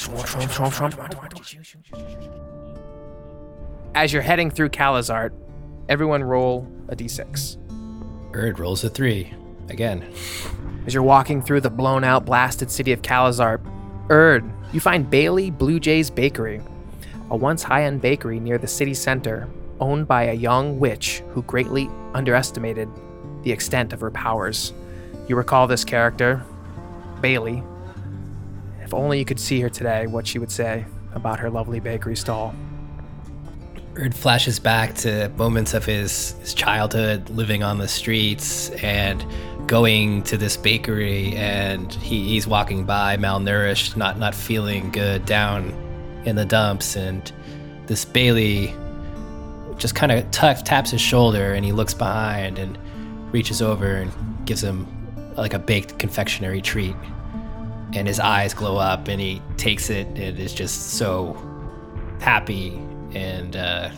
as 3.94 4.12
you're 4.12 4.22
heading 4.22 4.50
through 4.50 4.70
Calazart, 4.70 5.32
everyone 5.88 6.24
roll 6.24 6.66
a 6.88 6.96
d6. 6.96 7.58
Erd 8.34 8.58
rolls 8.58 8.82
a 8.84 8.90
three. 8.90 9.32
Again. 9.68 10.04
As 10.86 10.92
you're 10.92 11.02
walking 11.02 11.40
through 11.40 11.62
the 11.62 11.70
blown 11.70 12.04
out, 12.04 12.26
blasted 12.26 12.70
city 12.70 12.92
of 12.92 13.00
Calazart, 13.00 13.64
Erd, 14.10 14.44
you 14.72 14.80
find 14.80 15.08
Bailey 15.08 15.50
Blue 15.50 15.80
Jays 15.80 16.10
Bakery, 16.10 16.60
a 17.30 17.36
once 17.36 17.62
high 17.62 17.84
end 17.84 18.02
bakery 18.02 18.38
near 18.38 18.58
the 18.58 18.66
city 18.66 18.92
center, 18.92 19.48
owned 19.80 20.06
by 20.06 20.24
a 20.24 20.34
young 20.34 20.78
witch 20.78 21.22
who 21.30 21.42
greatly 21.42 21.88
underestimated 22.12 22.88
the 23.42 23.52
extent 23.52 23.92
of 23.92 24.00
her 24.00 24.10
powers. 24.10 24.74
You 25.28 25.36
recall 25.36 25.66
this 25.66 25.84
character, 25.84 26.44
Bailey. 27.22 27.62
If 28.82 28.92
only 28.92 29.18
you 29.18 29.24
could 29.24 29.40
see 29.40 29.60
her 29.60 29.70
today, 29.70 30.06
what 30.06 30.26
she 30.26 30.38
would 30.38 30.52
say 30.52 30.84
about 31.14 31.38
her 31.40 31.48
lovely 31.48 31.80
bakery 31.80 32.16
stall. 32.16 32.54
Erd 33.96 34.14
flashes 34.14 34.58
back 34.58 34.94
to 34.96 35.28
moments 35.36 35.72
of 35.72 35.84
his, 35.84 36.32
his 36.40 36.52
childhood 36.52 37.30
living 37.30 37.62
on 37.62 37.78
the 37.78 37.86
streets 37.86 38.70
and 38.70 39.24
going 39.68 40.22
to 40.24 40.36
this 40.36 40.56
bakery 40.56 41.36
and 41.36 41.92
he, 41.94 42.28
he's 42.28 42.46
walking 42.46 42.84
by 42.84 43.16
malnourished, 43.16 43.96
not 43.96 44.18
not 44.18 44.34
feeling 44.34 44.90
good, 44.90 45.24
down 45.24 45.72
in 46.24 46.34
the 46.34 46.44
dumps, 46.44 46.96
and 46.96 47.32
this 47.86 48.04
Bailey 48.04 48.74
just 49.78 49.94
kind 49.94 50.10
of 50.10 50.28
taps 50.30 50.90
his 50.90 51.00
shoulder 51.00 51.54
and 51.54 51.64
he 51.64 51.70
looks 51.70 51.94
behind 51.94 52.58
and 52.58 52.76
reaches 53.32 53.62
over 53.62 53.86
and 53.86 54.12
gives 54.44 54.62
him 54.62 54.86
like 55.36 55.54
a 55.54 55.58
baked 55.58 55.98
confectionery 56.00 56.60
treat. 56.60 56.96
And 57.92 58.08
his 58.08 58.18
eyes 58.18 58.54
glow 58.54 58.76
up 58.76 59.06
and 59.06 59.20
he 59.20 59.40
takes 59.56 59.88
it 59.88 60.08
and 60.08 60.38
is 60.38 60.52
just 60.52 60.94
so 60.94 61.36
happy 62.20 62.80
and 63.14 63.56
uh, 63.56 63.90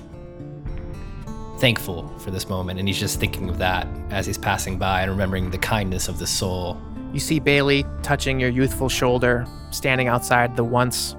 thankful 1.59 2.09
for 2.19 2.31
this 2.31 2.49
moment. 2.49 2.79
And 2.79 2.89
he's 2.89 3.01
just 3.01 3.21
thinking 3.21 3.49
of 3.49 3.59
that 3.59 3.87
as 4.11 4.27
he's 4.27 4.39
passing 4.39 4.79
by 4.79 5.03
and 5.03 5.11
remembering 5.11 5.51
the 5.51 5.59
kindness 5.59 6.09
of 6.09 6.19
the 6.19 6.27
soul. 6.27 6.81
You 7.13 7.21
see 7.21 7.39
Bailey 7.39 7.85
touching 8.03 8.39
your 8.41 8.51
youthful 8.51 8.89
shoulder, 8.89 9.47
standing 9.71 10.09
outside 10.09 10.57
the 10.57 10.65
once 10.65 11.17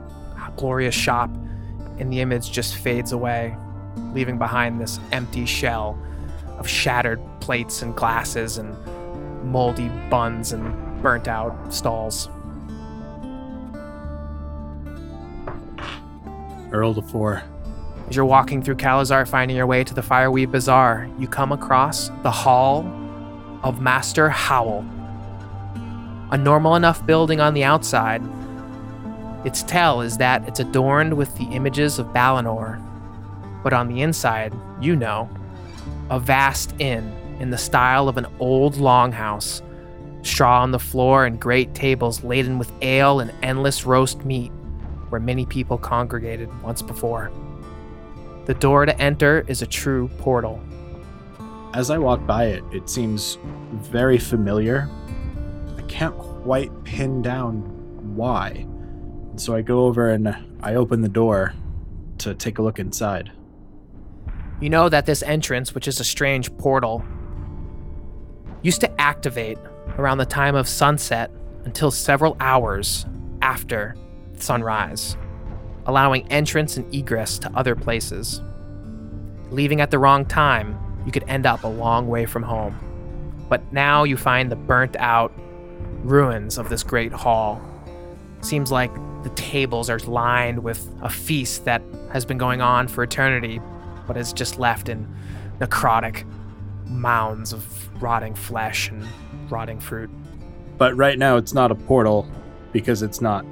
glorious 0.57 0.95
shop, 0.95 1.29
and 1.99 2.11
the 2.11 2.19
image 2.19 2.51
just 2.51 2.75
fades 2.75 3.13
away, 3.13 3.55
leaving 4.13 4.37
behind 4.37 4.81
this 4.81 4.99
empty 5.11 5.45
shell 5.45 5.97
of 6.57 6.67
shattered 6.67 7.21
plates 7.39 7.81
and 7.83 7.95
glasses 7.95 8.57
and 8.57 8.75
moldy 9.43 9.89
buns 10.09 10.51
and 10.51 11.01
burnt 11.01 11.27
out 11.27 11.73
stalls. 11.73 12.29
Earl 16.71 16.95
to 16.95 17.01
four. 17.01 17.43
As 18.07 18.15
you're 18.15 18.23
walking 18.23 18.61
through 18.61 18.75
Calazart, 18.75 19.27
finding 19.27 19.57
your 19.57 19.67
way 19.67 19.83
to 19.83 19.93
the 19.93 20.01
Fireweave 20.01 20.49
Bazaar, 20.49 21.09
you 21.19 21.27
come 21.27 21.51
across 21.51 22.07
the 22.23 22.31
Hall 22.31 22.85
of 23.63 23.81
Master 23.81 24.29
Howl. 24.29 24.85
A 26.31 26.37
normal 26.37 26.75
enough 26.75 27.05
building 27.05 27.41
on 27.41 27.53
the 27.53 27.65
outside, 27.65 28.21
its 29.43 29.61
tell 29.63 29.99
is 29.99 30.17
that 30.17 30.47
it's 30.47 30.61
adorned 30.61 31.15
with 31.15 31.35
the 31.37 31.45
images 31.45 31.99
of 31.99 32.07
Balinor. 32.13 32.81
But 33.61 33.73
on 33.73 33.89
the 33.89 34.01
inside, 34.01 34.53
you 34.79 34.95
know, 34.95 35.29
a 36.09 36.17
vast 36.17 36.73
inn 36.79 37.13
in 37.41 37.49
the 37.49 37.57
style 37.57 38.07
of 38.07 38.15
an 38.15 38.27
old 38.39 38.75
longhouse, 38.75 39.61
straw 40.25 40.61
on 40.61 40.71
the 40.71 40.79
floor 40.79 41.25
and 41.25 41.41
great 41.41 41.75
tables 41.75 42.23
laden 42.23 42.57
with 42.57 42.71
ale 42.81 43.19
and 43.19 43.33
endless 43.43 43.85
roast 43.85 44.23
meat, 44.23 44.53
where 45.09 45.19
many 45.19 45.45
people 45.45 45.77
congregated 45.77 46.49
once 46.63 46.81
before. 46.81 47.31
The 48.47 48.53
door 48.53 48.85
to 48.85 48.97
enter 48.97 49.43
is 49.49 49.61
a 49.61 49.67
true 49.67 50.07
portal. 50.19 50.61
As 51.73 51.91
I 51.91 51.97
walk 51.97 52.25
by 52.25 52.45
it, 52.45 52.63
it 52.71 52.89
seems 52.89 53.37
very 53.73 54.17
familiar. 54.17 54.89
I 55.77 55.81
can't 55.81 56.17
quite 56.17 56.71
pin 56.85 57.21
down 57.21 57.55
why. 58.15 58.65
So 59.35 59.53
I 59.53 59.61
go 59.61 59.81
over 59.81 60.11
and 60.11 60.33
I 60.61 60.75
open 60.75 61.01
the 61.01 61.09
door 61.09 61.55
to 62.19 62.33
take 62.35 62.57
a 62.57 62.61
look 62.61 62.79
inside. 62.79 63.33
You 64.61 64.69
know 64.69 64.87
that 64.87 65.05
this 65.05 65.23
entrance, 65.23 65.75
which 65.75 65.89
is 65.89 65.99
a 65.99 66.05
strange 66.05 66.55
portal, 66.55 67.03
used 68.61 68.79
to 68.79 69.01
activate 69.01 69.57
around 69.97 70.19
the 70.19 70.25
time 70.25 70.55
of 70.55 70.69
sunset 70.69 71.31
until 71.65 71.91
several 71.91 72.37
hours 72.39 73.05
after 73.41 73.93
sunrise 74.37 75.17
allowing 75.87 76.31
entrance 76.31 76.77
and 76.77 76.93
egress 76.93 77.39
to 77.39 77.51
other 77.55 77.75
places. 77.75 78.41
Leaving 79.49 79.81
at 79.81 79.89
the 79.89 79.97
wrong 79.97 80.25
time, 80.25 80.77
you 81.05 81.11
could 81.11 81.23
end 81.27 81.45
up 81.45 81.63
a 81.63 81.67
long 81.67 82.07
way 82.07 82.25
from 82.25 82.43
home. 82.43 82.77
But 83.49 83.71
now 83.71 84.03
you 84.03 84.17
find 84.17 84.51
the 84.51 84.57
burnt 84.57 84.97
out 84.97 85.33
ruins 86.03 86.57
of 86.57 86.69
this 86.69 86.83
great 86.83 87.13
hall. 87.13 87.61
Seems 88.41 88.71
like 88.71 88.93
the 89.23 89.29
tables 89.35 89.89
are 89.89 89.99
lined 89.99 90.59
with 90.59 90.87
a 91.01 91.09
feast 91.09 91.65
that 91.65 91.81
has 92.11 92.25
been 92.25 92.37
going 92.37 92.61
on 92.61 92.87
for 92.89 93.03
eternity, 93.03 93.61
but 94.05 94.17
is 94.17 94.33
just 94.33 94.59
left 94.59 94.89
in 94.89 95.07
necrotic 95.59 96.25
mounds 96.85 97.53
of 97.53 98.01
rotting 98.01 98.35
flesh 98.35 98.89
and 98.89 99.07
rotting 99.49 99.79
fruit. 99.79 100.09
But 100.77 100.95
right 100.95 101.17
now, 101.17 101.37
it's 101.37 101.53
not 101.53 101.71
a 101.71 101.75
portal 101.75 102.29
because 102.73 103.01
it's 103.01 103.21
not 103.21 103.45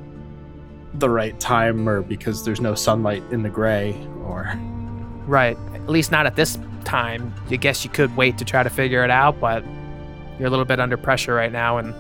the 1.00 1.10
right 1.10 1.40
time 1.40 1.88
or 1.88 2.02
because 2.02 2.46
there's 2.46 2.62
no 2.62 2.76
sunlight 2.76 3.24
in 3.32 3.44
the 3.44 3.50
gray 3.50 3.96
or 4.24 4.54
right. 5.26 5.58
At 5.74 5.90
least 5.90 6.12
not 6.12 6.26
at 6.26 6.36
this 6.36 6.58
time. 6.84 7.34
I 7.50 7.56
guess 7.56 7.84
you 7.84 7.90
could 7.90 8.16
wait 8.16 8.38
to 8.38 8.46
try 8.46 8.64
to 8.64 8.70
figure 8.70 9.04
it 9.04 9.10
out 9.10 9.40
but 9.40 9.64
you're 10.38 10.48
a 10.48 10.50
little 10.50 10.66
bit 10.66 10.80
under 10.80 10.98
pressure 10.98 11.34
right 11.34 11.52
now 11.52 11.78
and 11.78 11.94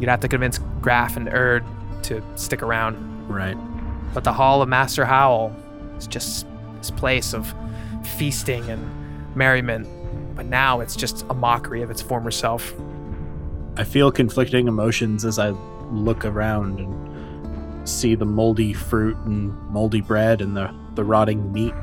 you'd 0.00 0.08
have 0.08 0.20
to 0.20 0.28
convince 0.28 0.58
graf 0.80 1.16
and 1.16 1.28
erd 1.32 1.64
to 2.04 2.22
stick 2.36 2.62
around. 2.62 2.96
Right. 3.28 3.56
But 4.14 4.24
the 4.24 4.32
hall 4.32 4.62
of 4.62 4.68
master 4.68 5.04
howl 5.04 5.54
is 5.98 6.06
just 6.06 6.46
this 6.78 6.90
place 6.90 7.34
of 7.34 7.52
feasting 8.16 8.68
and 8.70 9.36
merriment. 9.36 9.86
But 10.34 10.46
now 10.46 10.80
it's 10.80 10.96
just 10.96 11.24
a 11.28 11.34
mockery 11.34 11.82
of 11.82 11.90
its 11.90 12.00
former 12.00 12.30
self. 12.30 12.74
I 13.76 13.84
feel 13.84 14.10
conflicting 14.10 14.68
emotions 14.68 15.24
as 15.24 15.38
i 15.38 15.50
look 15.90 16.24
around 16.24 16.78
and 16.78 17.09
see 17.84 18.14
the 18.14 18.26
moldy 18.26 18.72
fruit 18.72 19.16
and 19.18 19.52
moldy 19.70 20.00
bread 20.00 20.40
and 20.40 20.56
the, 20.56 20.74
the 20.94 21.04
rotting 21.04 21.52
meat. 21.52 21.74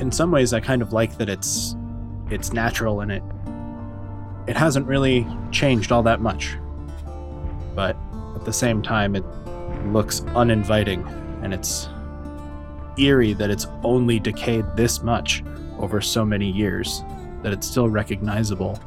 In 0.00 0.10
some 0.10 0.30
ways 0.30 0.52
I 0.52 0.60
kind 0.60 0.82
of 0.82 0.92
like 0.92 1.18
that 1.18 1.28
it's 1.28 1.76
it's 2.30 2.52
natural 2.52 3.00
and 3.00 3.10
it 3.12 3.22
it 4.46 4.56
hasn't 4.56 4.86
really 4.86 5.26
changed 5.50 5.92
all 5.92 6.02
that 6.04 6.20
much. 6.20 6.56
But 7.74 7.96
at 8.34 8.44
the 8.44 8.52
same 8.52 8.82
time 8.82 9.14
it 9.14 9.24
looks 9.86 10.22
uninviting 10.34 11.06
and 11.42 11.52
it's 11.52 11.88
eerie 12.98 13.32
that 13.34 13.50
it's 13.50 13.66
only 13.82 14.18
decayed 14.18 14.64
this 14.76 15.02
much 15.02 15.42
over 15.78 16.00
so 16.00 16.24
many 16.24 16.50
years 16.50 17.02
that 17.42 17.52
it's 17.52 17.66
still 17.66 17.88
recognizable. 17.88 18.78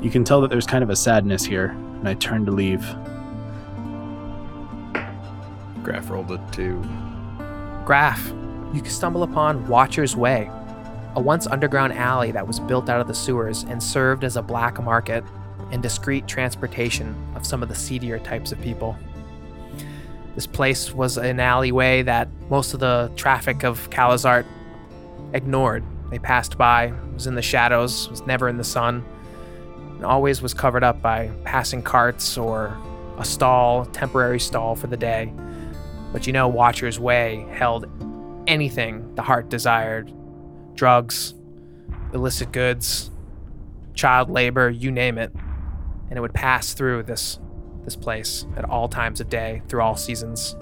You 0.00 0.10
can 0.10 0.24
tell 0.24 0.40
that 0.42 0.50
there's 0.50 0.66
kind 0.66 0.84
of 0.84 0.90
a 0.90 0.96
sadness 0.96 1.44
here, 1.44 1.70
and 1.70 2.08
I 2.08 2.14
turn 2.14 2.44
to 2.46 2.52
leave 2.52 2.84
Graf 5.88 6.10
rolled 6.10 6.30
a 6.30 6.38
two. 6.52 6.84
Graf, 7.86 8.22
you 8.74 8.82
can 8.82 8.90
stumble 8.90 9.22
upon 9.22 9.66
Watcher's 9.68 10.14
Way, 10.14 10.50
a 11.16 11.20
once 11.20 11.46
underground 11.46 11.94
alley 11.94 12.30
that 12.30 12.46
was 12.46 12.60
built 12.60 12.90
out 12.90 13.00
of 13.00 13.08
the 13.08 13.14
sewers 13.14 13.62
and 13.62 13.82
served 13.82 14.22
as 14.22 14.36
a 14.36 14.42
black 14.42 14.82
market 14.82 15.24
and 15.72 15.82
discreet 15.82 16.28
transportation 16.28 17.16
of 17.34 17.46
some 17.46 17.62
of 17.62 17.70
the 17.70 17.74
seedier 17.74 18.18
types 18.18 18.52
of 18.52 18.60
people. 18.60 18.98
This 20.34 20.46
place 20.46 20.92
was 20.92 21.16
an 21.16 21.40
alleyway 21.40 22.02
that 22.02 22.28
most 22.50 22.74
of 22.74 22.80
the 22.80 23.10
traffic 23.16 23.64
of 23.64 23.88
Calazart 23.88 24.44
ignored. 25.32 25.82
They 26.10 26.18
passed 26.18 26.58
by, 26.58 26.88
it 26.88 27.14
was 27.14 27.26
in 27.26 27.34
the 27.34 27.40
shadows, 27.40 28.10
was 28.10 28.20
never 28.26 28.50
in 28.50 28.58
the 28.58 28.62
sun, 28.62 29.02
and 29.94 30.04
always 30.04 30.42
was 30.42 30.52
covered 30.52 30.84
up 30.84 31.00
by 31.00 31.30
passing 31.44 31.80
carts 31.80 32.36
or 32.36 32.76
a 33.16 33.24
stall, 33.24 33.86
temporary 33.86 34.38
stall 34.38 34.76
for 34.76 34.86
the 34.86 34.96
day. 34.98 35.32
But 36.12 36.26
you 36.26 36.32
know, 36.32 36.48
Watcher's 36.48 36.98
Way 36.98 37.46
held 37.52 37.86
anything 38.46 39.14
the 39.14 39.22
heart 39.22 39.48
desired 39.48 40.12
drugs, 40.74 41.34
illicit 42.14 42.52
goods, 42.52 43.10
child 43.94 44.30
labor, 44.30 44.70
you 44.70 44.90
name 44.90 45.18
it. 45.18 45.32
And 46.08 46.16
it 46.16 46.20
would 46.20 46.34
pass 46.34 46.72
through 46.72 47.02
this 47.02 47.38
this 47.84 47.96
place 47.96 48.46
at 48.56 48.64
all 48.64 48.88
times 48.88 49.20
of 49.20 49.30
day, 49.30 49.62
through 49.68 49.80
all 49.80 49.96
seasons. 49.96 50.56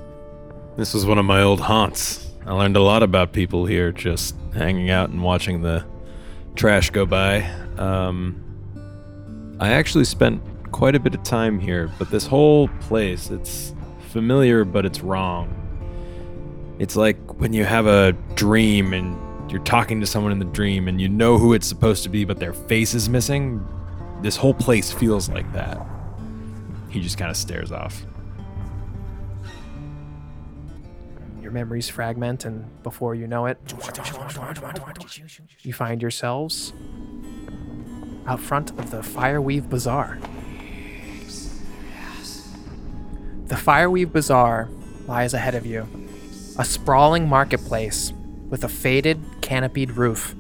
This 0.77 0.95
was 0.95 1.05
one 1.07 1.19
of 1.19 1.25
my 1.25 1.43
old 1.43 1.61
haunts. 1.61 2.31
I 2.47 2.53
learned 2.53 2.77
a 2.77 2.83
lot 2.83 3.03
about 3.03 3.33
people 3.33 3.67
here 3.67 3.91
just 3.91 4.37
hanging 4.55 4.91
out 4.91 5.11
and 5.11 5.23
watching 5.23 5.63
the 5.63 5.85
trash 6.55 6.91
go 6.91 7.05
by. 7.05 7.43
Um, 7.79 8.43
I 9.59 9.73
actually 9.73 10.05
spent 10.05 10.41
quite 10.71 10.95
a 10.95 11.01
bit 11.01 11.15
of 11.15 11.23
time 11.25 11.59
here, 11.59 11.91
but 11.99 12.11
this 12.11 12.27
whole 12.27 12.69
place, 12.83 13.31
it's 13.31 13.75
familiar, 14.17 14.65
but 14.65 14.87
it's 14.87 15.01
wrong. 15.01 15.53
It's 16.79 16.97
like 16.97 17.19
when 17.39 17.53
you 17.53 17.65
have 17.65 17.87
a 17.87 18.13
dream 18.35 18.95
and 18.95 19.15
you're 19.53 19.63
talking 19.63 20.01
to 20.01 20.07
someone 20.07 20.33
in 20.33 20.39
the 20.39 20.47
dream 20.47 20.89
and 20.89 20.99
you 20.99 21.07
know 21.07 21.37
who 21.37 21.53
it's 21.53 21.67
supposed 21.67 22.03
to 22.05 22.09
be, 22.09 22.25
but 22.25 22.39
their 22.39 22.55
face 22.55 22.95
is 22.95 23.11
missing. 23.11 23.63
This 24.23 24.35
whole 24.35 24.55
place 24.55 24.91
feels 24.91 25.29
like 25.29 25.53
that. 25.53 25.79
He 26.89 27.03
just 27.03 27.19
kind 27.19 27.31
of 27.31 27.37
stares 27.37 27.71
off. 27.71 28.07
Your 31.43 31.53
memories 31.53 31.91
fragment, 31.91 32.47
and 32.47 32.83
before 32.83 33.15
you 33.15 33.27
know 33.27 33.45
it, 33.45 33.59
you 35.61 35.75
find 35.75 36.01
yourselves 36.01 36.73
out 38.27 38.41
front 38.41 38.71
of 38.79 38.91
the 38.91 39.03
Fireweave 39.03 39.69
Bazaar. 39.69 40.19
The 43.47 43.55
Fireweave 43.55 44.11
Bazaar 44.11 44.69
lies 45.07 45.33
ahead 45.33 45.55
of 45.55 45.65
you, 45.65 45.87
a 46.59 46.65
sprawling 46.65 47.29
marketplace 47.29 48.13
with 48.51 48.65
a 48.65 48.69
faded, 48.69 49.23
canopied 49.41 49.93
roof. 49.93 50.35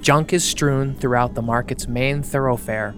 Junk 0.00 0.32
is 0.32 0.42
strewn 0.42 0.96
throughout 0.96 1.34
the 1.34 1.42
market's 1.42 1.86
main 1.86 2.24
thoroughfare, 2.24 2.96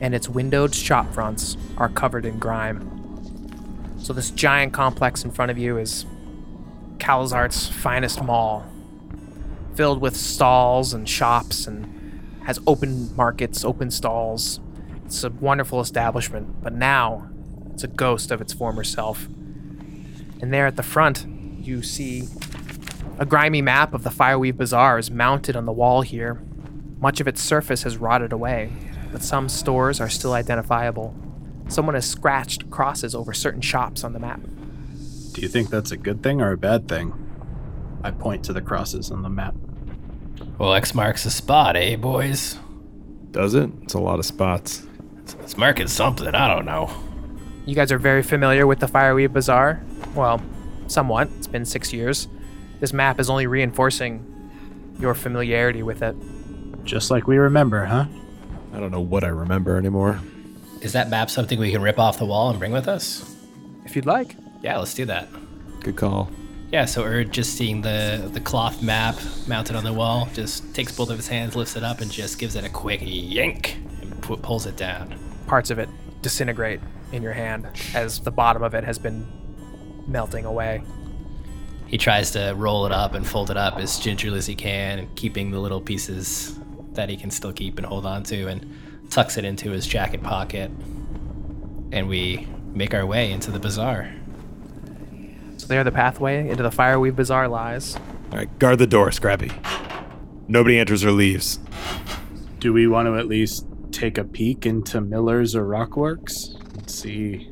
and 0.00 0.14
its 0.14 0.26
windowed 0.26 0.74
shop 0.74 1.12
fronts 1.12 1.58
are 1.76 1.90
covered 1.90 2.24
in 2.24 2.38
grime. 2.38 2.80
So, 3.98 4.14
this 4.14 4.30
giant 4.30 4.72
complex 4.72 5.22
in 5.22 5.32
front 5.32 5.50
of 5.50 5.58
you 5.58 5.76
is 5.76 6.06
Calazart's 6.98 7.68
finest 7.68 8.22
mall, 8.22 8.64
filled 9.74 10.00
with 10.00 10.16
stalls 10.16 10.94
and 10.94 11.06
shops 11.06 11.66
and 11.66 12.40
has 12.46 12.58
open 12.66 13.14
markets, 13.14 13.66
open 13.66 13.90
stalls. 13.90 14.60
It's 15.04 15.22
a 15.24 15.28
wonderful 15.28 15.82
establishment, 15.82 16.62
but 16.62 16.72
now 16.72 17.28
it's 17.78 17.84
a 17.84 17.86
ghost 17.86 18.32
of 18.32 18.40
its 18.40 18.52
former 18.52 18.82
self. 18.82 19.28
And 20.42 20.52
there 20.52 20.66
at 20.66 20.74
the 20.74 20.82
front, 20.82 21.24
you 21.64 21.80
see 21.80 22.26
a 23.20 23.24
grimy 23.24 23.62
map 23.62 23.94
of 23.94 24.02
the 24.02 24.10
Fireweave 24.10 24.56
Bazaar 24.56 24.98
is 24.98 25.12
mounted 25.12 25.54
on 25.54 25.64
the 25.64 25.70
wall 25.70 26.02
here. 26.02 26.42
Much 26.98 27.20
of 27.20 27.28
its 27.28 27.40
surface 27.40 27.84
has 27.84 27.96
rotted 27.96 28.32
away, 28.32 28.72
but 29.12 29.22
some 29.22 29.48
stores 29.48 30.00
are 30.00 30.08
still 30.08 30.32
identifiable. 30.32 31.14
Someone 31.68 31.94
has 31.94 32.10
scratched 32.10 32.68
crosses 32.68 33.14
over 33.14 33.32
certain 33.32 33.60
shops 33.60 34.02
on 34.02 34.12
the 34.12 34.18
map. 34.18 34.40
Do 35.34 35.40
you 35.40 35.46
think 35.46 35.70
that's 35.70 35.92
a 35.92 35.96
good 35.96 36.20
thing 36.20 36.40
or 36.40 36.50
a 36.50 36.58
bad 36.58 36.88
thing? 36.88 37.12
I 38.02 38.10
point 38.10 38.44
to 38.46 38.52
the 38.52 38.60
crosses 38.60 39.12
on 39.12 39.22
the 39.22 39.30
map. 39.30 39.54
Well, 40.58 40.74
X 40.74 40.96
marks 40.96 41.22
the 41.22 41.30
spot, 41.30 41.76
eh, 41.76 41.94
boys? 41.94 42.58
Does 43.30 43.54
it? 43.54 43.70
It's 43.84 43.94
a 43.94 44.00
lot 44.00 44.18
of 44.18 44.26
spots. 44.26 44.84
It's 45.22 45.56
marking 45.56 45.86
something. 45.86 46.34
I 46.34 46.52
don't 46.52 46.64
know. 46.64 46.90
You 47.68 47.74
guys 47.74 47.92
are 47.92 47.98
very 47.98 48.22
familiar 48.22 48.66
with 48.66 48.78
the 48.78 48.86
Fireweave 48.86 49.34
Bazaar? 49.34 49.82
Well, 50.14 50.40
somewhat. 50.86 51.28
It's 51.36 51.46
been 51.46 51.66
six 51.66 51.92
years. 51.92 52.26
This 52.80 52.94
map 52.94 53.20
is 53.20 53.28
only 53.28 53.46
reinforcing 53.46 54.24
your 54.98 55.14
familiarity 55.14 55.82
with 55.82 56.00
it. 56.00 56.16
Just 56.84 57.10
like 57.10 57.26
we 57.26 57.36
remember, 57.36 57.84
huh? 57.84 58.06
I 58.72 58.80
don't 58.80 58.90
know 58.90 59.02
what 59.02 59.22
I 59.22 59.28
remember 59.28 59.76
anymore. 59.76 60.18
Is 60.80 60.94
that 60.94 61.10
map 61.10 61.28
something 61.28 61.58
we 61.58 61.70
can 61.70 61.82
rip 61.82 61.98
off 61.98 62.18
the 62.18 62.24
wall 62.24 62.48
and 62.48 62.58
bring 62.58 62.72
with 62.72 62.88
us? 62.88 63.36
If 63.84 63.94
you'd 63.94 64.06
like. 64.06 64.34
Yeah, 64.62 64.78
let's 64.78 64.94
do 64.94 65.04
that. 65.04 65.28
Good 65.80 65.96
call. 65.96 66.30
Yeah, 66.72 66.86
so 66.86 67.04
Erd 67.04 67.32
just 67.32 67.58
seeing 67.58 67.82
the 67.82 68.30
the 68.32 68.40
cloth 68.40 68.82
map 68.82 69.18
mounted 69.46 69.76
on 69.76 69.84
the 69.84 69.92
wall, 69.92 70.26
just 70.32 70.74
takes 70.74 70.96
both 70.96 71.10
of 71.10 71.18
his 71.18 71.28
hands, 71.28 71.54
lifts 71.54 71.76
it 71.76 71.84
up, 71.84 72.00
and 72.00 72.10
just 72.10 72.38
gives 72.38 72.56
it 72.56 72.64
a 72.64 72.70
quick 72.70 73.00
yank 73.02 73.76
and 74.00 74.22
pu- 74.22 74.38
pulls 74.38 74.64
it 74.64 74.78
down. 74.78 75.14
Parts 75.46 75.68
of 75.68 75.78
it 75.78 75.90
disintegrate 76.22 76.80
in 77.12 77.22
your 77.22 77.32
hand 77.32 77.66
as 77.94 78.20
the 78.20 78.30
bottom 78.30 78.62
of 78.62 78.74
it 78.74 78.84
has 78.84 78.98
been 78.98 79.26
melting 80.06 80.44
away. 80.44 80.82
He 81.86 81.96
tries 81.96 82.30
to 82.32 82.52
roll 82.56 82.84
it 82.86 82.92
up 82.92 83.14
and 83.14 83.26
fold 83.26 83.50
it 83.50 83.56
up 83.56 83.78
as 83.78 83.98
gingerly 83.98 84.38
as 84.38 84.46
he 84.46 84.54
can, 84.54 85.08
keeping 85.14 85.50
the 85.50 85.58
little 85.58 85.80
pieces 85.80 86.58
that 86.92 87.08
he 87.08 87.16
can 87.16 87.30
still 87.30 87.52
keep 87.52 87.78
and 87.78 87.86
hold 87.86 88.04
on 88.04 88.24
to, 88.24 88.46
and 88.46 88.74
tucks 89.10 89.38
it 89.38 89.44
into 89.44 89.70
his 89.70 89.86
jacket 89.86 90.22
pocket. 90.22 90.70
And 91.92 92.08
we 92.08 92.46
make 92.74 92.92
our 92.92 93.06
way 93.06 93.32
into 93.32 93.50
the 93.50 93.58
bazaar. 93.58 94.12
So 95.56 95.66
there 95.66 95.82
the 95.82 95.92
pathway 95.92 96.48
into 96.48 96.62
the 96.62 96.70
Fireweave 96.70 97.16
Bazaar 97.16 97.48
lies. 97.48 97.96
All 98.30 98.38
right, 98.38 98.58
guard 98.58 98.78
the 98.78 98.86
door, 98.86 99.10
Scrappy. 99.10 99.50
Nobody 100.46 100.78
enters 100.78 101.04
or 101.04 101.12
leaves. 101.12 101.58
Do 102.58 102.72
we 102.72 102.86
want 102.86 103.06
to 103.06 103.16
at 103.16 103.26
least 103.26 103.66
take 103.92 104.18
a 104.18 104.24
peek 104.24 104.66
into 104.66 105.00
Miller's 105.00 105.56
or 105.56 105.64
Rockworks? 105.64 106.57
And 106.88 106.96
See 106.96 107.48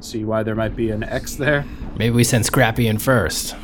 see 0.00 0.24
why 0.24 0.42
there 0.42 0.54
might 0.54 0.76
be 0.76 0.90
an 0.90 1.02
X 1.02 1.36
there? 1.36 1.64
Maybe 1.96 2.14
we 2.14 2.24
send 2.24 2.44
Scrappy 2.44 2.88
in 2.88 2.98
first. 2.98 3.56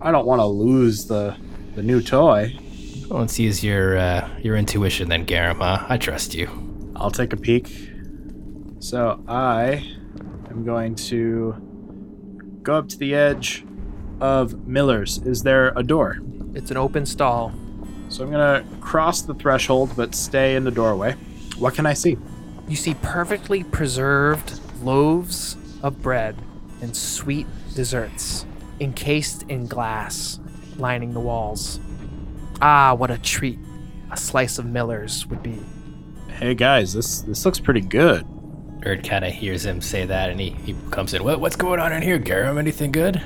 I 0.00 0.10
don't 0.10 0.26
want 0.26 0.40
to 0.40 0.46
lose 0.46 1.06
the 1.06 1.36
the 1.74 1.82
new 1.82 2.00
toy. 2.00 2.56
Well, 3.08 3.20
let's 3.20 3.38
use 3.38 3.62
your 3.62 3.98
uh, 3.98 4.28
your 4.42 4.56
intuition 4.56 5.08
then, 5.08 5.26
Garama. 5.26 5.84
I 5.88 5.96
trust 5.96 6.34
you. 6.34 6.48
I'll 6.96 7.10
take 7.10 7.32
a 7.32 7.36
peek. 7.36 7.68
So 8.78 9.22
I 9.28 9.94
am 10.50 10.64
going 10.64 10.94
to 11.10 12.60
go 12.62 12.74
up 12.74 12.88
to 12.88 12.98
the 12.98 13.14
edge 13.14 13.64
of 14.20 14.66
Miller's. 14.66 15.18
Is 15.18 15.42
there 15.42 15.72
a 15.76 15.82
door? 15.82 16.18
It's 16.54 16.70
an 16.70 16.76
open 16.76 17.04
stall. 17.04 17.52
So 18.08 18.24
I'm 18.24 18.30
gonna 18.30 18.64
cross 18.80 19.22
the 19.22 19.34
threshold 19.34 19.92
but 19.96 20.14
stay 20.14 20.56
in 20.56 20.64
the 20.64 20.70
doorway. 20.70 21.14
What 21.58 21.74
can 21.74 21.86
I 21.86 21.94
see? 21.94 22.16
You 22.68 22.76
see 22.76 22.94
perfectly 22.94 23.62
preserved 23.62 24.60
loaves 24.82 25.56
of 25.82 26.02
bread 26.02 26.36
and 26.80 26.96
sweet 26.96 27.46
desserts, 27.74 28.44
encased 28.80 29.44
in 29.44 29.66
glass, 29.66 30.40
lining 30.76 31.14
the 31.14 31.20
walls. 31.20 31.78
Ah, 32.60 32.94
what 32.94 33.10
a 33.10 33.18
treat 33.18 33.58
a 34.10 34.16
slice 34.16 34.58
of 34.58 34.66
Miller's 34.66 35.26
would 35.26 35.42
be. 35.42 35.58
Hey 36.28 36.54
guys, 36.54 36.92
this 36.92 37.20
this 37.22 37.44
looks 37.44 37.58
pretty 37.60 37.80
good. 37.80 38.26
Erd 38.84 39.08
kind 39.08 39.24
of 39.24 39.32
hears 39.32 39.64
him 39.64 39.80
say 39.80 40.04
that, 40.06 40.30
and 40.30 40.38
he, 40.38 40.50
he 40.50 40.76
comes 40.90 41.12
in. 41.14 41.24
What, 41.24 41.40
what's 41.40 41.56
going 41.56 41.80
on 41.80 41.92
in 41.92 42.02
here, 42.02 42.18
Garum? 42.18 42.58
Anything 42.58 42.92
good? 42.92 43.20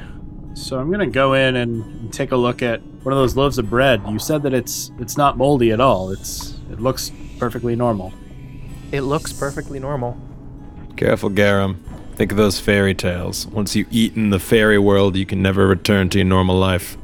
So 0.55 0.79
I'm 0.79 0.91
gonna 0.91 1.07
go 1.07 1.35
in 1.35 1.57
and 1.57 2.13
take 2.13 2.33
a 2.33 2.37
look 2.37 2.63
at 2.63 2.83
one 3.03 3.13
of 3.13 3.19
those 3.19 3.37
loaves 3.37 3.59
of 3.59 3.69
bread. 3.69 4.03
You 4.09 4.19
said 4.19 4.43
that 4.43 4.55
it's 4.55 4.91
it's 4.99 5.17
not 5.17 5.37
moldy 5.37 5.73
at 5.73 5.81
all. 5.81 6.11
It's 6.11 6.57
it 6.71 6.81
looks 6.81 7.11
perfectly 7.39 7.77
normal. 7.77 8.13
It 8.93 9.03
looks 9.03 9.33
perfectly 9.33 9.79
normal. 9.79 10.21
Careful, 10.97 11.31
Garum. 11.31 11.83
Think 12.15 12.33
of 12.33 12.37
those 12.37 12.61
fairy 12.61 12.95
tales. 12.95 13.47
Once 13.47 13.75
you 13.75 13.87
eat 13.91 14.17
in 14.17 14.31
the 14.31 14.39
fairy 14.39 14.79
world, 14.79 15.17
you 15.17 15.25
can 15.25 15.41
never 15.41 15.67
return 15.67 16.09
to 16.11 16.19
your 16.19 16.27
normal 16.27 16.57
life. 16.57 16.97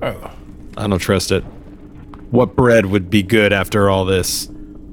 Oh, 0.00 0.30
I 0.76 0.86
don't 0.86 0.98
trust 0.98 1.30
it. 1.30 1.42
What 2.30 2.56
bread 2.56 2.86
would 2.86 3.10
be 3.10 3.22
good 3.22 3.52
after 3.52 3.90
all 3.90 4.04
this? 4.04 4.48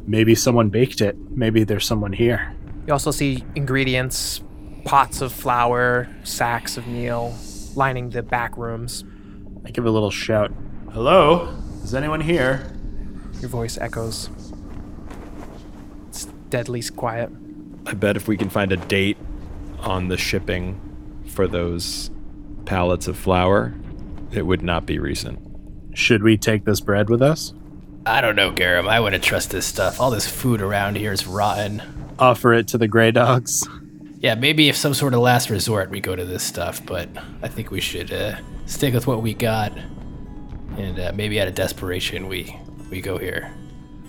Maybe 0.05 0.35
someone 0.35 0.69
baked 0.69 0.99
it. 0.99 1.15
Maybe 1.29 1.63
there's 1.63 1.85
someone 1.85 2.11
here. 2.11 2.53
You 2.85 2.93
also 2.93 3.11
see 3.11 3.43
ingredients, 3.55 4.41
pots 4.83 5.21
of 5.21 5.31
flour, 5.31 6.09
sacks 6.23 6.75
of 6.75 6.87
meal, 6.87 7.37
lining 7.75 8.09
the 8.09 8.23
back 8.23 8.57
rooms. 8.57 9.05
I 9.63 9.71
give 9.71 9.85
a 9.85 9.91
little 9.91 10.11
shout. 10.11 10.51
Hello? 10.91 11.55
Is 11.83 11.93
anyone 11.93 12.21
here? 12.21 12.75
Your 13.39 13.49
voice 13.49 13.77
echoes. 13.77 14.29
It's 16.49 16.53
deadly 16.53 16.81
quiet. 16.81 17.29
I 17.85 17.93
bet 17.93 18.17
if 18.17 18.27
we 18.27 18.35
can 18.35 18.49
find 18.49 18.71
a 18.71 18.77
date 18.77 19.17
on 19.81 20.07
the 20.07 20.17
shipping 20.17 20.81
for 21.27 21.47
those 21.47 22.09
pallets 22.65 23.07
of 23.07 23.15
flour, 23.19 23.75
it 24.31 24.47
would 24.47 24.63
not 24.63 24.87
be 24.87 24.97
recent. 24.97 25.39
Should 25.93 26.23
we 26.23 26.37
take 26.37 26.65
this 26.65 26.81
bread 26.81 27.07
with 27.07 27.21
us? 27.21 27.53
I 28.07 28.19
don't 28.21 28.35
know, 28.35 28.51
Garum. 28.51 28.87
I 28.87 28.99
wouldn't 28.99 29.23
trust 29.23 29.51
this 29.51 29.67
stuff. 29.67 30.01
All 30.01 30.09
this 30.09 30.27
food 30.27 30.59
around 30.59 30.97
here 30.97 31.13
is 31.13 31.27
rotten. 31.27 31.83
Offer 32.17 32.53
it 32.53 32.67
to 32.69 32.79
the 32.79 32.87
gray 32.87 33.11
dogs. 33.11 33.69
Yeah, 34.17 34.33
maybe 34.33 34.69
if 34.69 34.75
some 34.75 34.95
sort 34.95 35.13
of 35.13 35.19
last 35.19 35.51
resort 35.51 35.91
we 35.91 35.99
go 36.01 36.15
to 36.15 36.25
this 36.25 36.41
stuff, 36.41 36.83
but 36.83 37.09
I 37.43 37.47
think 37.47 37.69
we 37.69 37.79
should 37.79 38.11
uh, 38.11 38.37
stick 38.65 38.95
with 38.95 39.05
what 39.05 39.21
we 39.21 39.35
got, 39.35 39.71
and 40.77 40.99
uh, 40.99 41.11
maybe 41.13 41.39
out 41.39 41.47
of 41.47 41.53
desperation 41.53 42.27
we 42.27 42.57
we 42.89 43.01
go 43.01 43.19
here. 43.19 43.53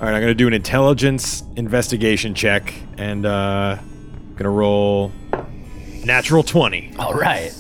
All 0.01 0.07
right, 0.07 0.15
I'm 0.15 0.23
gonna 0.23 0.33
do 0.33 0.47
an 0.47 0.55
intelligence 0.55 1.45
investigation 1.57 2.35
check, 2.35 2.73
and 2.97 3.27
uh, 3.27 3.77
gonna 4.35 4.49
roll 4.49 5.13
natural 6.07 6.43
twenty. 6.43 6.91
All 6.99 7.13
right. 7.13 7.53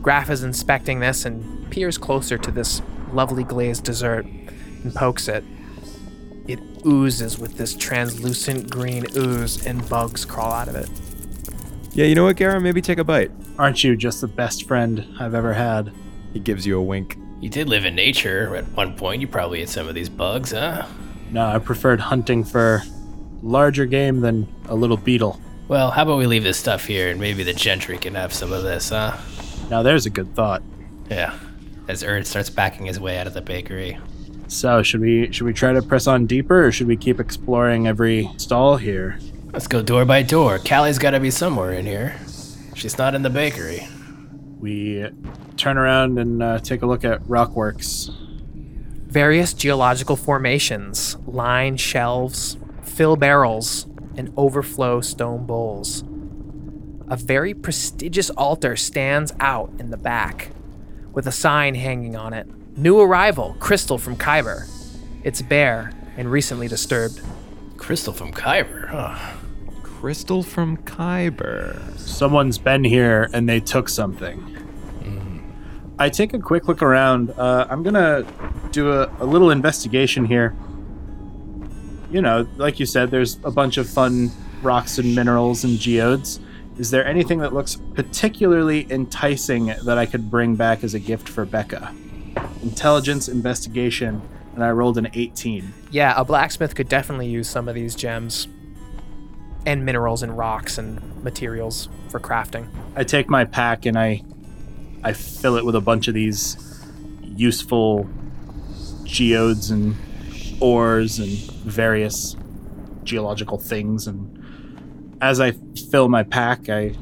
Graf 0.00 0.30
is 0.30 0.44
inspecting 0.44 1.00
this 1.00 1.24
and 1.24 1.68
peers 1.72 1.98
closer 1.98 2.38
to 2.38 2.52
this 2.52 2.82
lovely 3.12 3.42
glazed 3.42 3.82
dessert 3.82 4.26
and 4.26 4.94
pokes 4.94 5.26
it. 5.26 5.42
It 6.46 6.60
oozes 6.86 7.36
with 7.36 7.58
this 7.58 7.74
translucent 7.74 8.70
green 8.70 9.04
ooze, 9.16 9.66
and 9.66 9.86
bugs 9.88 10.24
crawl 10.24 10.52
out 10.52 10.68
of 10.68 10.76
it. 10.76 10.88
Yeah, 11.94 12.04
you 12.04 12.14
know 12.14 12.22
what, 12.22 12.36
Gara? 12.36 12.60
Maybe 12.60 12.80
take 12.80 12.98
a 12.98 13.04
bite. 13.04 13.32
Aren't 13.58 13.82
you 13.82 13.96
just 13.96 14.20
the 14.20 14.28
best 14.28 14.68
friend 14.68 15.04
I've 15.18 15.34
ever 15.34 15.52
had? 15.52 15.90
He 16.32 16.38
gives 16.38 16.64
you 16.64 16.78
a 16.78 16.82
wink. 16.82 17.18
You 17.40 17.50
did 17.50 17.68
live 17.68 17.84
in 17.84 17.96
nature 17.96 18.54
at 18.54 18.68
one 18.68 18.96
point. 18.96 19.20
You 19.20 19.26
probably 19.26 19.62
ate 19.62 19.68
some 19.68 19.88
of 19.88 19.96
these 19.96 20.08
bugs, 20.08 20.52
huh? 20.52 20.86
No, 21.30 21.46
I 21.46 21.58
preferred 21.58 22.00
hunting 22.00 22.44
for 22.44 22.82
larger 23.42 23.86
game 23.86 24.20
than 24.20 24.52
a 24.68 24.74
little 24.74 24.96
beetle. 24.96 25.40
Well, 25.68 25.90
how 25.90 26.02
about 26.02 26.18
we 26.18 26.26
leave 26.26 26.44
this 26.44 26.58
stuff 26.58 26.86
here 26.86 27.10
and 27.10 27.20
maybe 27.20 27.42
the 27.42 27.52
gentry 27.52 27.98
can 27.98 28.14
have 28.14 28.32
some 28.32 28.52
of 28.52 28.62
this, 28.62 28.88
huh? 28.88 29.16
Now 29.70 29.82
there's 29.82 30.06
a 30.06 30.10
good 30.10 30.34
thought. 30.34 30.62
Yeah. 31.10 31.38
As 31.88 32.02
Erd 32.02 32.26
starts 32.26 32.50
backing 32.50 32.86
his 32.86 32.98
way 32.98 33.18
out 33.18 33.26
of 33.26 33.34
the 33.34 33.42
bakery. 33.42 33.98
So 34.48 34.82
should 34.82 35.00
we 35.00 35.30
should 35.30 35.44
we 35.44 35.52
try 35.52 35.72
to 35.74 35.82
press 35.82 36.06
on 36.06 36.26
deeper 36.26 36.66
or 36.66 36.72
should 36.72 36.86
we 36.86 36.96
keep 36.96 37.20
exploring 37.20 37.86
every 37.86 38.30
stall 38.38 38.76
here? 38.76 39.18
Let's 39.52 39.66
go 39.66 39.82
door 39.82 40.04
by 40.06 40.22
door. 40.22 40.58
Callie's 40.58 40.98
got 40.98 41.10
to 41.10 41.20
be 41.20 41.30
somewhere 41.30 41.72
in 41.72 41.84
here. 41.84 42.18
She's 42.74 42.96
not 42.96 43.14
in 43.14 43.22
the 43.22 43.30
bakery. 43.30 43.86
We 44.58 45.06
turn 45.56 45.76
around 45.76 46.18
and 46.18 46.42
uh, 46.42 46.58
take 46.60 46.82
a 46.82 46.86
look 46.86 47.04
at 47.04 47.22
Rockworks. 47.24 48.10
Various 49.08 49.54
geological 49.54 50.16
formations 50.16 51.16
line 51.26 51.76
shelves, 51.78 52.58
fill 52.82 53.16
barrels, 53.16 53.86
and 54.16 54.32
overflow 54.36 55.00
stone 55.00 55.46
bowls. 55.46 56.04
A 57.08 57.16
very 57.16 57.54
prestigious 57.54 58.28
altar 58.30 58.76
stands 58.76 59.32
out 59.40 59.70
in 59.78 59.90
the 59.90 59.96
back, 59.96 60.50
with 61.12 61.26
a 61.26 61.32
sign 61.32 61.74
hanging 61.74 62.16
on 62.16 62.34
it 62.34 62.46
New 62.78 63.00
arrival, 63.00 63.56
crystal 63.58 63.98
from 63.98 64.14
Khyber. 64.14 64.68
It's 65.24 65.42
bare 65.42 65.90
and 66.16 66.30
recently 66.30 66.68
disturbed. 66.68 67.20
Crystal 67.76 68.12
from 68.12 68.30
Khyber, 68.30 68.86
huh? 68.86 69.18
Crystal 69.82 70.44
from 70.44 70.76
Khyber. 70.76 71.80
Someone's 71.98 72.58
been 72.58 72.84
here 72.84 73.30
and 73.32 73.48
they 73.48 73.58
took 73.58 73.88
something. 73.88 74.57
I 75.98 76.08
take 76.08 76.32
a 76.32 76.38
quick 76.38 76.68
look 76.68 76.80
around. 76.80 77.30
Uh, 77.30 77.66
I'm 77.68 77.82
gonna 77.82 78.24
do 78.70 78.92
a, 78.92 79.10
a 79.18 79.26
little 79.26 79.50
investigation 79.50 80.24
here. 80.24 80.54
You 82.10 82.22
know, 82.22 82.46
like 82.56 82.78
you 82.78 82.86
said, 82.86 83.10
there's 83.10 83.38
a 83.44 83.50
bunch 83.50 83.78
of 83.78 83.88
fun 83.88 84.30
rocks 84.62 84.98
and 84.98 85.14
minerals 85.14 85.64
and 85.64 85.78
geodes. 85.78 86.40
Is 86.78 86.90
there 86.90 87.04
anything 87.04 87.40
that 87.40 87.52
looks 87.52 87.76
particularly 87.94 88.86
enticing 88.90 89.66
that 89.66 89.98
I 89.98 90.06
could 90.06 90.30
bring 90.30 90.54
back 90.54 90.84
as 90.84 90.94
a 90.94 91.00
gift 91.00 91.28
for 91.28 91.44
Becca? 91.44 91.92
Intelligence 92.62 93.28
investigation, 93.28 94.22
and 94.54 94.62
I 94.62 94.70
rolled 94.70 94.96
an 94.98 95.08
18. 95.12 95.74
Yeah, 95.90 96.14
a 96.16 96.24
blacksmith 96.24 96.76
could 96.76 96.88
definitely 96.88 97.26
use 97.26 97.48
some 97.48 97.68
of 97.68 97.74
these 97.74 97.96
gems 97.96 98.46
and 99.66 99.84
minerals 99.84 100.22
and 100.22 100.38
rocks 100.38 100.78
and 100.78 101.22
materials 101.24 101.88
for 102.08 102.20
crafting. 102.20 102.68
I 102.94 103.02
take 103.02 103.28
my 103.28 103.44
pack 103.44 103.84
and 103.84 103.98
I 103.98 104.22
I 105.04 105.12
fill 105.12 105.56
it 105.56 105.64
with 105.64 105.74
a 105.74 105.80
bunch 105.80 106.08
of 106.08 106.14
these 106.14 106.56
useful 107.22 108.08
geodes 109.04 109.70
and 109.70 109.96
ores 110.60 111.18
and 111.18 111.28
various 111.62 112.36
geological 113.04 113.58
things 113.58 114.06
and 114.06 114.34
as 115.20 115.40
I 115.40 115.52
fill 115.90 116.08
my 116.08 116.22
pack 116.22 116.68
I 116.68 116.94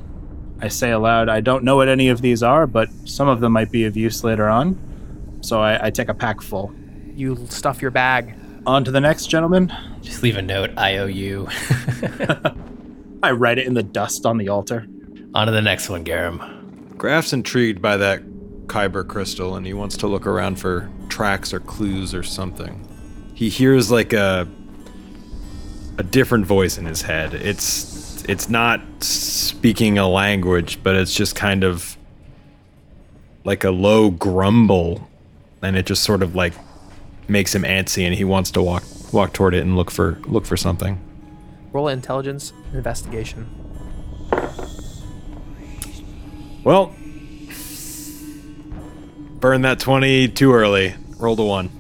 I 0.60 0.68
say 0.68 0.90
aloud, 0.90 1.28
I 1.28 1.40
don't 1.40 1.64
know 1.64 1.76
what 1.76 1.88
any 1.88 2.08
of 2.08 2.22
these 2.22 2.42
are, 2.42 2.66
but 2.66 2.88
some 3.04 3.28
of 3.28 3.40
them 3.40 3.52
might 3.52 3.70
be 3.70 3.84
of 3.84 3.96
use 3.96 4.24
later 4.24 4.48
on. 4.48 4.78
So 5.42 5.60
I, 5.60 5.86
I 5.86 5.90
take 5.90 6.08
a 6.08 6.14
pack 6.14 6.40
full. 6.40 6.74
You 7.14 7.36
stuff 7.48 7.82
your 7.82 7.90
bag. 7.90 8.34
On 8.66 8.82
to 8.82 8.90
the 8.90 9.00
next, 9.00 9.26
gentleman. 9.26 9.72
Just 10.00 10.22
leave 10.22 10.36
a 10.36 10.42
note, 10.42 10.70
I 10.76 10.96
owe 10.96 11.06
you. 11.06 11.46
I 13.22 13.32
write 13.32 13.58
it 13.58 13.66
in 13.66 13.74
the 13.74 13.82
dust 13.82 14.24
on 14.24 14.38
the 14.38 14.48
altar. 14.48 14.86
On 15.34 15.46
to 15.46 15.52
the 15.52 15.62
next 15.62 15.90
one, 15.90 16.04
Garum. 16.04 16.55
Graf's 16.98 17.32
intrigued 17.32 17.82
by 17.82 17.96
that 17.96 18.22
Khyber 18.68 19.04
crystal 19.04 19.54
and 19.54 19.66
he 19.66 19.72
wants 19.72 19.96
to 19.98 20.06
look 20.06 20.26
around 20.26 20.58
for 20.58 20.90
tracks 21.08 21.52
or 21.52 21.60
clues 21.60 22.14
or 22.14 22.22
something. 22.22 22.86
He 23.34 23.48
hears 23.48 23.90
like 23.90 24.12
a 24.12 24.48
a 25.98 26.02
different 26.02 26.46
voice 26.46 26.76
in 26.78 26.84
his 26.86 27.02
head. 27.02 27.34
It's 27.34 28.24
it's 28.28 28.48
not 28.48 28.80
speaking 29.00 29.98
a 29.98 30.08
language, 30.08 30.82
but 30.82 30.96
it's 30.96 31.14
just 31.14 31.36
kind 31.36 31.64
of 31.64 31.96
like 33.44 33.62
a 33.64 33.70
low 33.70 34.10
grumble 34.10 35.08
and 35.62 35.76
it 35.76 35.86
just 35.86 36.02
sort 36.02 36.22
of 36.22 36.34
like 36.34 36.52
makes 37.28 37.54
him 37.54 37.62
antsy 37.62 38.04
and 38.04 38.14
he 38.14 38.24
wants 38.24 38.50
to 38.52 38.62
walk 38.62 38.84
walk 39.12 39.32
toward 39.32 39.54
it 39.54 39.60
and 39.60 39.76
look 39.76 39.90
for 39.90 40.18
look 40.26 40.44
for 40.44 40.56
something. 40.56 41.00
Roll 41.72 41.88
intelligence 41.88 42.52
investigation. 42.72 43.65
Well, 46.66 46.92
burn 49.38 49.62
that 49.62 49.78
20 49.78 50.26
too 50.30 50.52
early. 50.52 50.96
Roll 51.16 51.40
a 51.40 51.44
1. 51.44 51.70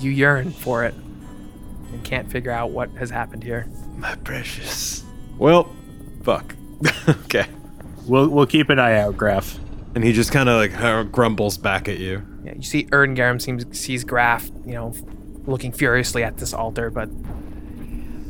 You 0.00 0.10
yearn 0.10 0.50
for 0.50 0.82
it 0.82 0.94
and 1.92 2.02
can't 2.02 2.28
figure 2.28 2.50
out 2.50 2.72
what 2.72 2.90
has 2.96 3.10
happened 3.10 3.44
here. 3.44 3.68
My 3.96 4.16
precious. 4.16 5.04
Well, 5.38 5.72
fuck. 6.24 6.56
okay. 7.08 7.46
We'll 8.08 8.28
we'll 8.28 8.46
keep 8.46 8.70
an 8.70 8.80
eye 8.80 8.98
out, 8.98 9.16
Graf. 9.16 9.56
And 9.94 10.02
he 10.02 10.12
just 10.12 10.32
kind 10.32 10.48
of 10.48 10.56
like 10.56 11.12
grumbles 11.12 11.56
back 11.56 11.88
at 11.88 11.98
you. 11.98 12.26
Yeah, 12.42 12.54
you 12.56 12.62
see 12.62 12.88
Erd 12.90 13.10
and 13.10 13.16
Garum 13.16 13.38
seems 13.38 13.78
sees 13.78 14.02
Graf, 14.02 14.50
you 14.66 14.72
know, 14.72 14.96
looking 15.46 15.70
furiously 15.70 16.24
at 16.24 16.38
this 16.38 16.52
altar, 16.52 16.90
but 16.90 17.08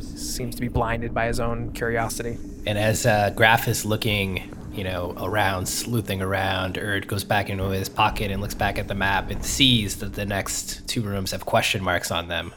seems 0.03 0.53
to 0.53 0.61
be 0.61 0.67
blinded 0.67 1.15
by 1.15 1.25
his 1.25 1.39
own 1.39 1.71
curiosity. 1.73 2.37
And 2.67 2.77
as 2.77 3.07
uh, 3.07 3.31
Graf 3.31 3.67
is 3.67 3.85
looking, 3.85 4.53
you 4.73 4.83
know, 4.83 5.13
around, 5.17 5.67
sleuthing 5.67 6.21
around, 6.21 6.77
Erd 6.77 7.07
goes 7.07 7.23
back 7.23 7.49
into 7.49 7.65
his 7.69 7.89
pocket 7.89 8.31
and 8.31 8.41
looks 8.41 8.55
back 8.55 8.79
at 8.79 8.87
the 8.87 8.95
map 8.95 9.29
and 9.29 9.45
sees 9.45 9.97
that 9.97 10.13
the 10.13 10.25
next 10.25 10.87
two 10.87 11.01
rooms 11.01 11.31
have 11.31 11.45
question 11.45 11.83
marks 11.83 12.11
on 12.11 12.27
them 12.27 12.53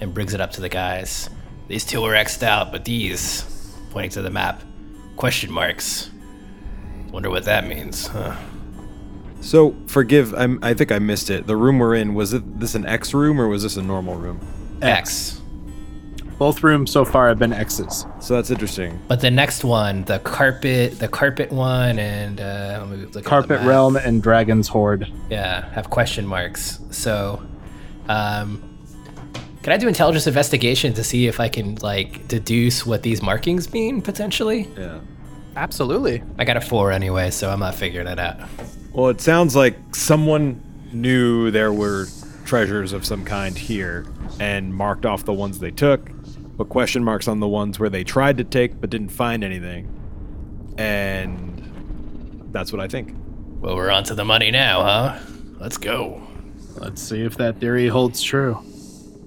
and 0.00 0.12
brings 0.12 0.34
it 0.34 0.40
up 0.40 0.52
to 0.52 0.60
the 0.60 0.68
guys. 0.68 1.30
These 1.68 1.84
two 1.84 2.02
are 2.04 2.14
X'd 2.14 2.44
out, 2.44 2.72
but 2.72 2.84
these, 2.84 3.74
pointing 3.90 4.10
to 4.10 4.22
the 4.22 4.30
map, 4.30 4.62
question 5.16 5.50
marks. 5.50 6.10
Wonder 7.10 7.30
what 7.30 7.44
that 7.44 7.66
means, 7.66 8.06
huh? 8.06 8.36
So, 9.40 9.76
forgive, 9.86 10.34
I'm, 10.34 10.58
I 10.62 10.74
think 10.74 10.92
I 10.92 10.98
missed 10.98 11.30
it. 11.30 11.46
The 11.46 11.56
room 11.56 11.78
we're 11.78 11.94
in, 11.94 12.14
was 12.14 12.32
it 12.32 12.60
this 12.60 12.74
an 12.74 12.84
X 12.84 13.14
room 13.14 13.40
or 13.40 13.48
was 13.48 13.62
this 13.62 13.76
a 13.76 13.82
normal 13.82 14.16
room? 14.16 14.40
X. 14.82 15.40
Both 16.38 16.62
rooms 16.62 16.90
so 16.90 17.04
far 17.04 17.28
have 17.28 17.38
been 17.38 17.52
X's. 17.52 18.04
So 18.20 18.34
that's 18.34 18.50
interesting. 18.50 19.00
But 19.08 19.20
the 19.20 19.30
next 19.30 19.64
one, 19.64 20.04
the 20.04 20.18
carpet, 20.18 20.98
the 20.98 21.08
carpet 21.08 21.50
one, 21.50 21.98
and 21.98 22.40
uh, 22.40 22.78
let 22.80 22.88
me 22.88 22.96
look 22.96 23.06
at 23.06 23.12
the 23.14 23.22
Carpet. 23.22 23.60
Realm 23.62 23.96
and 23.96 24.22
Dragon's 24.22 24.68
Hoard. 24.68 25.10
Yeah, 25.30 25.68
have 25.72 25.88
question 25.88 26.26
marks. 26.26 26.78
So, 26.90 27.42
um, 28.08 28.62
can 29.62 29.72
I 29.72 29.78
do 29.78 29.88
intelligence 29.88 30.26
investigation 30.26 30.92
to 30.94 31.02
see 31.02 31.26
if 31.26 31.40
I 31.40 31.48
can 31.48 31.76
like 31.76 32.28
deduce 32.28 32.84
what 32.84 33.02
these 33.02 33.22
markings 33.22 33.72
mean 33.72 34.02
potentially? 34.02 34.68
Yeah. 34.76 35.00
Absolutely. 35.56 36.22
I 36.38 36.44
got 36.44 36.58
a 36.58 36.60
four 36.60 36.92
anyway, 36.92 37.30
so 37.30 37.50
I'm 37.50 37.60
not 37.60 37.74
figuring 37.74 38.06
it 38.06 38.18
out. 38.18 38.40
Well, 38.92 39.08
it 39.08 39.22
sounds 39.22 39.56
like 39.56 39.76
someone 39.94 40.62
knew 40.92 41.50
there 41.50 41.72
were 41.72 42.06
treasures 42.44 42.92
of 42.92 43.06
some 43.06 43.24
kind 43.24 43.56
here 43.56 44.06
and 44.38 44.74
marked 44.74 45.06
off 45.06 45.24
the 45.24 45.32
ones 45.32 45.58
they 45.58 45.70
took, 45.70 46.10
put 46.56 46.68
question 46.68 47.04
marks 47.04 47.28
on 47.28 47.40
the 47.40 47.48
ones 47.48 47.78
where 47.78 47.90
they 47.90 48.04
tried 48.04 48.38
to 48.38 48.44
take 48.44 48.80
but 48.80 48.90
didn't 48.90 49.10
find 49.10 49.44
anything. 49.44 49.92
And 50.78 52.48
that's 52.52 52.72
what 52.72 52.80
I 52.80 52.88
think. 52.88 53.14
Well, 53.60 53.76
we're 53.76 53.90
on 53.90 54.04
to 54.04 54.14
the 54.14 54.24
money 54.24 54.50
now, 54.50 54.82
huh? 54.82 55.18
Let's 55.58 55.78
go. 55.78 56.22
Let's 56.76 57.02
see 57.02 57.22
if 57.22 57.36
that 57.38 57.58
theory 57.58 57.88
holds 57.88 58.22
true. 58.22 58.62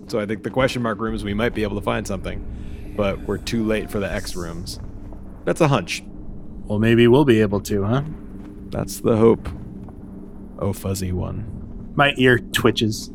So 0.08 0.20
I 0.20 0.26
think 0.26 0.44
the 0.44 0.50
question 0.50 0.82
mark 0.82 1.00
rooms 1.00 1.24
we 1.24 1.34
might 1.34 1.54
be 1.54 1.64
able 1.64 1.76
to 1.80 1.84
find 1.84 2.06
something, 2.06 2.94
but 2.96 3.20
we're 3.22 3.38
too 3.38 3.64
late 3.64 3.90
for 3.90 4.00
the 4.00 4.12
X 4.12 4.36
rooms. 4.36 4.80
That's 5.46 5.62
a 5.62 5.68
hunch. 5.68 6.04
Well, 6.66 6.80
maybe 6.80 7.08
we'll 7.08 7.26
be 7.26 7.42
able 7.42 7.62
to, 7.62 7.84
huh? 7.84 8.04
That's 8.70 9.00
the 9.00 9.18
hope. 9.18 9.50
Oh, 10.60 10.74
fuzzy 10.74 11.12
one. 11.12 11.92
My 11.96 12.14
ear 12.18 12.38
twitches. 12.38 13.12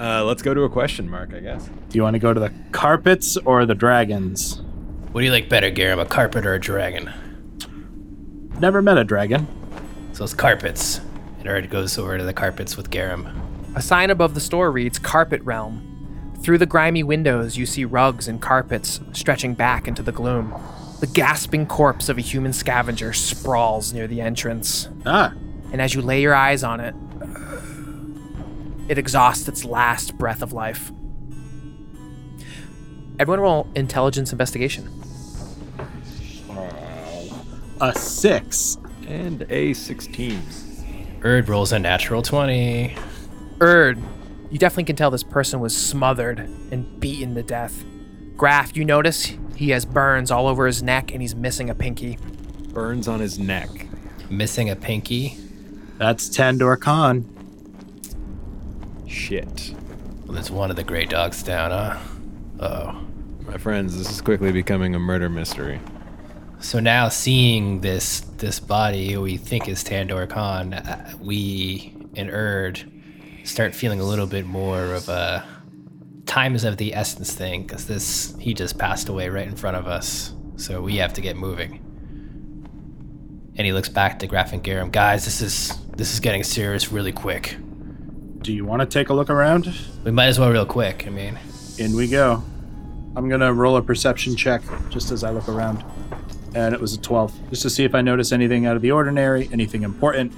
Uh, 0.00 0.24
let's 0.24 0.40
go 0.40 0.54
to 0.54 0.62
a 0.62 0.68
question 0.70 1.08
mark, 1.10 1.34
I 1.34 1.40
guess. 1.40 1.66
Do 1.90 1.98
you 1.98 2.02
want 2.02 2.14
to 2.14 2.18
go 2.20 2.32
to 2.32 2.40
the 2.40 2.52
carpets 2.72 3.36
or 3.36 3.66
the 3.66 3.74
dragons? 3.74 4.62
What 5.12 5.20
do 5.20 5.26
you 5.26 5.32
like 5.32 5.50
better, 5.50 5.70
Garum, 5.70 5.98
a 5.98 6.06
carpet 6.06 6.46
or 6.46 6.54
a 6.54 6.60
dragon? 6.60 7.12
never 8.58 8.82
met 8.82 8.98
a 8.98 9.04
dragon. 9.04 9.46
So 10.12 10.22
it's 10.24 10.34
carpets. 10.34 11.00
And 11.38 11.48
Erd 11.48 11.70
goes 11.70 11.96
over 11.98 12.18
to 12.18 12.24
the 12.24 12.32
carpets 12.34 12.76
with 12.76 12.90
Garum. 12.90 13.26
A 13.74 13.82
sign 13.82 14.10
above 14.10 14.34
the 14.34 14.40
store 14.40 14.70
reads 14.70 14.98
Carpet 14.98 15.42
Realm. 15.42 16.34
Through 16.42 16.58
the 16.58 16.66
grimy 16.66 17.02
windows, 17.02 17.56
you 17.56 17.64
see 17.66 17.84
rugs 17.84 18.28
and 18.28 18.40
carpets 18.40 19.00
stretching 19.12 19.54
back 19.54 19.88
into 19.88 20.02
the 20.02 20.12
gloom. 20.12 20.54
The 21.00 21.06
gasping 21.06 21.66
corpse 21.66 22.08
of 22.10 22.18
a 22.18 22.22
human 22.22 22.52
scavenger 22.52 23.12
sprawls 23.14 23.92
near 23.94 24.06
the 24.06 24.20
entrance, 24.20 24.88
Ah, 25.06 25.32
and 25.72 25.80
as 25.80 25.94
you 25.94 26.02
lay 26.02 26.20
your 26.20 26.34
eyes 26.34 26.62
on 26.62 26.80
it, 26.80 26.94
it 28.90 28.98
exhausts 28.98 29.46
its 29.46 29.64
last 29.64 30.18
breath 30.18 30.42
of 30.42 30.52
life. 30.52 30.90
Everyone 33.20 33.38
roll 33.38 33.68
intelligence 33.76 34.32
investigation. 34.32 34.90
a 37.80 37.94
six. 37.94 38.78
And 39.06 39.46
a 39.48 39.74
16. 39.74 40.42
Erd 41.22 41.48
rolls 41.48 41.70
a 41.70 41.78
natural 41.78 42.20
20. 42.20 42.96
Erd, 43.60 44.02
you 44.50 44.58
definitely 44.58 44.84
can 44.84 44.96
tell 44.96 45.12
this 45.12 45.22
person 45.22 45.60
was 45.60 45.76
smothered 45.76 46.40
and 46.40 46.98
beaten 46.98 47.36
to 47.36 47.44
death. 47.44 47.84
Graf, 48.36 48.76
you 48.76 48.84
notice 48.84 49.36
he 49.54 49.70
has 49.70 49.84
burns 49.84 50.32
all 50.32 50.48
over 50.48 50.66
his 50.66 50.82
neck 50.82 51.12
and 51.12 51.22
he's 51.22 51.36
missing 51.36 51.70
a 51.70 51.76
pinky. 51.76 52.18
Burns 52.72 53.06
on 53.06 53.20
his 53.20 53.38
neck. 53.38 53.68
Missing 54.30 54.68
a 54.68 54.74
pinky. 54.74 55.36
That's 55.96 56.28
Tandor 56.28 56.80
Khan. 56.80 57.39
Shit. 59.10 59.74
Well, 60.24 60.34
there's 60.34 60.52
one 60.52 60.70
of 60.70 60.76
the 60.76 60.84
gray 60.84 61.04
dogs 61.04 61.42
down, 61.42 61.72
huh? 61.72 61.98
Oh. 62.60 63.06
My 63.40 63.58
friends, 63.58 63.98
this 63.98 64.08
is 64.08 64.20
quickly 64.20 64.52
becoming 64.52 64.94
a 64.94 65.00
murder 65.00 65.28
mystery. 65.28 65.80
So 66.60 66.78
now 66.78 67.08
seeing 67.08 67.80
this 67.80 68.20
this 68.20 68.60
body 68.60 69.16
we 69.16 69.36
think 69.36 69.68
is 69.68 69.82
Tandor 69.82 70.28
Khan, 70.28 70.74
uh, 70.74 71.12
we 71.18 71.92
and 72.14 72.30
Erd 72.30 72.88
start 73.42 73.74
feeling 73.74 73.98
a 73.98 74.04
little 74.04 74.28
bit 74.28 74.46
more 74.46 74.94
of 74.94 75.08
a 75.08 75.44
time 76.26 76.54
is 76.54 76.62
of 76.62 76.76
the 76.76 76.94
essence 76.94 77.32
thing 77.32 77.62
because 77.62 77.86
this 77.86 78.36
he 78.38 78.54
just 78.54 78.78
passed 78.78 79.08
away 79.08 79.28
right 79.28 79.48
in 79.48 79.56
front 79.56 79.76
of 79.76 79.88
us, 79.88 80.32
so 80.54 80.80
we 80.80 80.98
have 80.98 81.12
to 81.14 81.20
get 81.20 81.36
moving. 81.36 81.80
And 83.56 83.66
he 83.66 83.72
looks 83.72 83.88
back 83.88 84.20
to 84.20 84.28
Graf 84.28 84.52
and 84.52 84.62
Garum. 84.62 84.90
Guys, 84.90 85.24
this 85.24 85.40
is 85.40 85.76
this 85.96 86.12
is 86.12 86.20
getting 86.20 86.44
serious 86.44 86.92
really 86.92 87.12
quick. 87.12 87.56
Do 88.42 88.52
you 88.52 88.64
want 88.64 88.80
to 88.80 88.86
take 88.86 89.10
a 89.10 89.14
look 89.14 89.28
around? 89.28 89.72
We 90.04 90.10
might 90.10 90.26
as 90.26 90.38
well 90.38 90.50
real 90.50 90.64
quick. 90.66 91.06
I 91.06 91.10
mean, 91.10 91.38
In 91.78 91.94
we 91.94 92.08
go. 92.08 92.42
I'm 93.16 93.28
gonna 93.28 93.52
roll 93.52 93.76
a 93.76 93.82
perception 93.82 94.36
check 94.36 94.62
just 94.88 95.10
as 95.10 95.24
I 95.24 95.30
look 95.30 95.48
around. 95.48 95.84
And 96.54 96.74
it 96.74 96.80
was 96.80 96.94
a 96.94 96.98
12, 97.00 97.50
just 97.50 97.62
to 97.62 97.70
see 97.70 97.84
if 97.84 97.94
I 97.94 98.00
notice 98.00 98.32
anything 98.32 98.66
out 98.66 98.76
of 98.76 98.82
the 98.82 98.90
ordinary, 98.92 99.48
anything 99.52 99.82
important, 99.82 100.32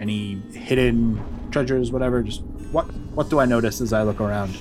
any 0.00 0.40
hidden 0.52 1.22
treasures, 1.50 1.92
whatever. 1.92 2.22
Just 2.22 2.42
what 2.70 2.84
what 3.14 3.28
do 3.28 3.38
I 3.38 3.44
notice 3.44 3.80
as 3.80 3.92
I 3.92 4.02
look 4.02 4.20
around? 4.20 4.56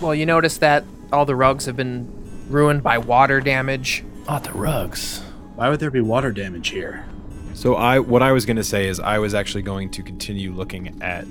Well, 0.00 0.14
you 0.14 0.24
notice 0.26 0.58
that 0.58 0.84
all 1.12 1.24
the 1.26 1.36
rugs 1.36 1.66
have 1.66 1.76
been 1.76 2.10
ruined 2.48 2.82
by 2.82 2.98
water 2.98 3.40
damage. 3.40 4.04
oh 4.28 4.38
the 4.38 4.52
rugs. 4.52 5.20
Why 5.56 5.68
would 5.68 5.80
there 5.80 5.90
be 5.90 6.00
water 6.00 6.32
damage 6.32 6.68
here? 6.68 7.06
So 7.54 7.74
I 7.74 7.98
what 7.98 8.22
I 8.22 8.32
was 8.32 8.46
going 8.46 8.56
to 8.56 8.64
say 8.64 8.88
is 8.88 9.00
I 9.00 9.18
was 9.18 9.34
actually 9.34 9.62
going 9.62 9.90
to 9.90 10.02
continue 10.02 10.52
looking 10.52 11.02
at 11.02 11.26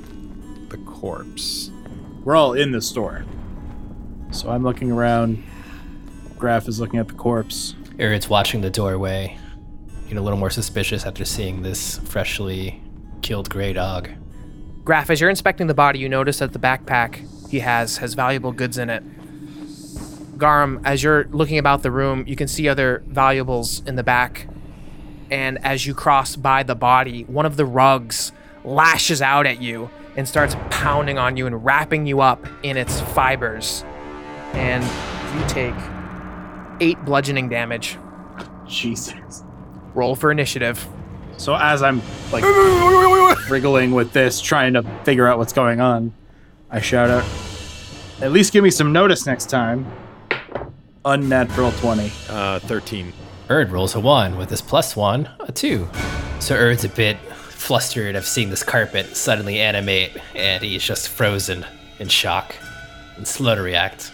the 0.73 0.77
corpse. 0.79 1.69
We're 2.23 2.36
all 2.36 2.53
in 2.53 2.71
the 2.71 2.81
store. 2.81 3.23
So 4.31 4.49
I'm 4.49 4.63
looking 4.63 4.91
around. 4.91 5.43
Graf 6.38 6.67
is 6.67 6.79
looking 6.79 6.99
at 6.99 7.07
the 7.07 7.13
corpse. 7.13 7.75
Erd's 7.99 8.27
watching 8.27 8.62
the 8.62 8.71
doorway, 8.71 9.38
getting 10.03 10.17
a 10.17 10.21
little 10.21 10.39
more 10.39 10.49
suspicious 10.49 11.05
after 11.05 11.25
seeing 11.25 11.62
this 11.62 11.99
freshly 11.99 12.81
killed 13.21 13.51
gray 13.51 13.71
dog. 13.71 14.09
Graf, 14.83 15.12
as 15.12 15.21
you're 15.21 15.29
inspecting 15.29 15.67
the 15.67 15.75
body, 15.75 15.99
you 15.99 16.09
notice 16.09 16.39
that 16.39 16.53
the 16.53 16.59
backpack 16.59 17.49
he 17.49 17.59
has 17.59 17.97
has 17.97 18.15
valuable 18.15 18.51
goods 18.51 18.79
in 18.79 18.89
it. 18.89 19.03
Garum, 20.39 20.81
as 20.83 21.03
you're 21.03 21.25
looking 21.25 21.59
about 21.59 21.83
the 21.83 21.91
room, 21.91 22.25
you 22.25 22.36
can 22.36 22.47
see 22.47 22.67
other 22.67 23.03
valuables 23.05 23.83
in 23.86 23.95
the 23.95 24.03
back. 24.03 24.47
And 25.29 25.63
as 25.63 25.86
you 25.86 25.93
cross 25.93 26.36
by 26.36 26.63
the 26.63 26.75
body, 26.75 27.25
one 27.25 27.45
of 27.45 27.57
the 27.57 27.65
rugs 27.65 28.31
lashes 28.65 29.21
out 29.21 29.45
at 29.45 29.62
you 29.62 29.91
and 30.15 30.28
starts 30.28 30.56
pounding 30.69 31.17
on 31.17 31.38
you 31.38 31.47
and 31.47 31.63
wrapping 31.63 32.06
you 32.06 32.21
up 32.21 32.45
in 32.63 32.78
its 32.78 32.99
fibers. 33.02 33.84
And 34.54 34.84
you 35.39 35.47
take 35.47 35.76
eight 36.80 37.04
bludgeoning 37.06 37.49
damage. 37.49 37.97
Jesus. 38.67 39.43
Roll 39.93 40.15
for 40.15 40.32
initiative. 40.32 40.86
So 41.38 41.56
as 41.56 41.82
I'm 41.82 42.02
like 42.32 42.43
wriggling 43.49 43.91
with 43.91 44.13
this, 44.13 44.39
trying 44.39 44.73
to 44.73 44.84
figure 45.04 45.28
out 45.28 45.38
what's 45.38 45.54
going 45.54 45.82
on, 45.82 46.13
I 46.69 46.80
shout 46.80 47.10
out, 47.10 47.23
"At 48.21 48.32
least 48.32 48.54
give 48.54 48.63
me 48.63 48.69
some 48.71 48.91
notice 48.93 49.26
next 49.26 49.49
time." 49.49 49.86
Unnatural 51.06 51.71
twenty. 51.73 52.12
Uh 52.30 52.60
13. 52.60 53.12
Erd 53.49 53.71
rolls 53.71 53.93
a 53.95 53.99
one 53.99 54.38
with 54.38 54.49
his 54.49 54.62
plus 54.62 54.95
one, 54.95 55.30
a 55.41 55.52
two. 55.52 55.89
So 56.39 56.56
Erd's 56.56 56.86
a 56.86 56.89
bit 56.89 57.17
flustered 57.63 58.17
of 58.17 58.26
seeing 58.26 58.49
this 58.49 58.62
carpet 58.62 59.15
suddenly 59.15 59.58
animate, 59.58 60.17
and 60.36 60.62
he's 60.62 60.84
just 60.84 61.08
frozen 61.08 61.65
in 61.97 62.10
shock 62.10 62.54
and 63.15 63.26
slow 63.26 63.56
to 63.56 63.62
react. 63.62 64.12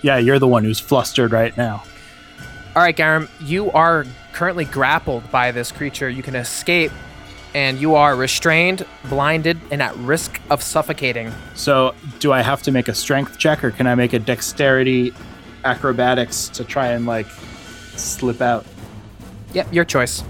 Yeah, 0.00 0.16
you're 0.16 0.38
the 0.38 0.48
one 0.48 0.64
who's 0.64 0.80
flustered 0.80 1.30
right 1.30 1.54
now. 1.58 1.82
All 2.74 2.82
right, 2.82 2.96
Garum, 2.96 3.28
you 3.40 3.70
are 3.72 4.06
currently 4.32 4.64
grappled 4.64 5.30
by 5.30 5.52
this 5.52 5.70
creature. 5.70 6.08
You 6.08 6.22
can 6.22 6.34
escape, 6.34 6.90
and 7.54 7.78
you 7.78 7.96
are 7.96 8.16
restrained, 8.16 8.86
blinded, 9.10 9.60
and 9.70 9.82
at 9.82 9.94
risk 9.96 10.40
of 10.48 10.62
suffocating. 10.62 11.30
So, 11.54 11.94
do 12.18 12.32
I 12.32 12.40
have 12.40 12.62
to 12.62 12.72
make 12.72 12.88
a 12.88 12.94
strength 12.94 13.36
check, 13.36 13.62
or 13.62 13.72
can 13.72 13.86
I 13.86 13.94
make 13.94 14.14
a 14.14 14.18
dexterity, 14.18 15.12
acrobatics 15.64 16.48
to 16.48 16.64
try 16.64 16.88
and 16.88 17.04
like 17.04 17.26
slip 17.96 18.40
out? 18.40 18.64
Yep, 19.52 19.70
your 19.70 19.84
choice. 19.84 20.24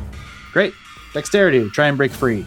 Great, 0.52 0.74
dexterity 1.14 1.70
try 1.70 1.86
and 1.86 1.96
break 1.96 2.10
free. 2.10 2.44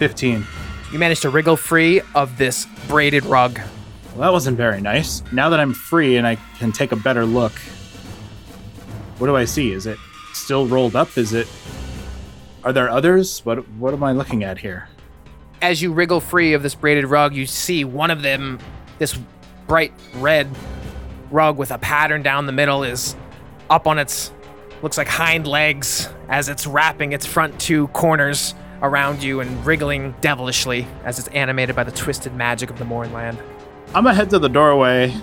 Fifteen. 0.00 0.46
You 0.90 0.98
managed 0.98 1.20
to 1.20 1.28
wriggle 1.28 1.58
free 1.58 2.00
of 2.14 2.38
this 2.38 2.66
braided 2.88 3.22
rug. 3.26 3.60
Well, 4.12 4.22
that 4.22 4.32
wasn't 4.32 4.56
very 4.56 4.80
nice. 4.80 5.22
Now 5.30 5.50
that 5.50 5.60
I'm 5.60 5.74
free 5.74 6.16
and 6.16 6.26
I 6.26 6.36
can 6.58 6.72
take 6.72 6.92
a 6.92 6.96
better 6.96 7.26
look, 7.26 7.52
what 9.18 9.26
do 9.26 9.36
I 9.36 9.44
see? 9.44 9.72
Is 9.72 9.84
it 9.84 9.98
still 10.32 10.66
rolled 10.66 10.96
up? 10.96 11.18
Is 11.18 11.34
it? 11.34 11.46
Are 12.64 12.72
there 12.72 12.88
others? 12.88 13.44
What 13.44 13.68
What 13.72 13.92
am 13.92 14.02
I 14.02 14.12
looking 14.12 14.42
at 14.42 14.56
here? 14.56 14.88
As 15.60 15.82
you 15.82 15.92
wriggle 15.92 16.20
free 16.20 16.54
of 16.54 16.62
this 16.62 16.74
braided 16.74 17.04
rug, 17.04 17.34
you 17.34 17.44
see 17.44 17.84
one 17.84 18.10
of 18.10 18.22
them, 18.22 18.58
this 18.98 19.18
bright 19.66 19.92
red 20.14 20.48
rug 21.30 21.58
with 21.58 21.70
a 21.70 21.78
pattern 21.78 22.22
down 22.22 22.46
the 22.46 22.52
middle, 22.52 22.84
is 22.84 23.16
up 23.68 23.86
on 23.86 23.98
its 23.98 24.32
looks 24.80 24.96
like 24.96 25.08
hind 25.08 25.46
legs 25.46 26.08
as 26.30 26.48
it's 26.48 26.66
wrapping 26.66 27.12
its 27.12 27.26
front 27.26 27.60
two 27.60 27.86
corners 27.88 28.54
around 28.82 29.22
you 29.22 29.40
and 29.40 29.64
wriggling 29.66 30.14
devilishly 30.20 30.86
as 31.04 31.18
it's 31.18 31.28
animated 31.28 31.76
by 31.76 31.84
the 31.84 31.92
twisted 31.92 32.34
magic 32.34 32.70
of 32.70 32.78
the 32.78 32.84
Mournland. 32.84 33.38
I'm 33.94 34.04
gonna 34.04 34.14
head 34.14 34.30
to 34.30 34.38
the 34.38 34.48
doorway. 34.48 35.14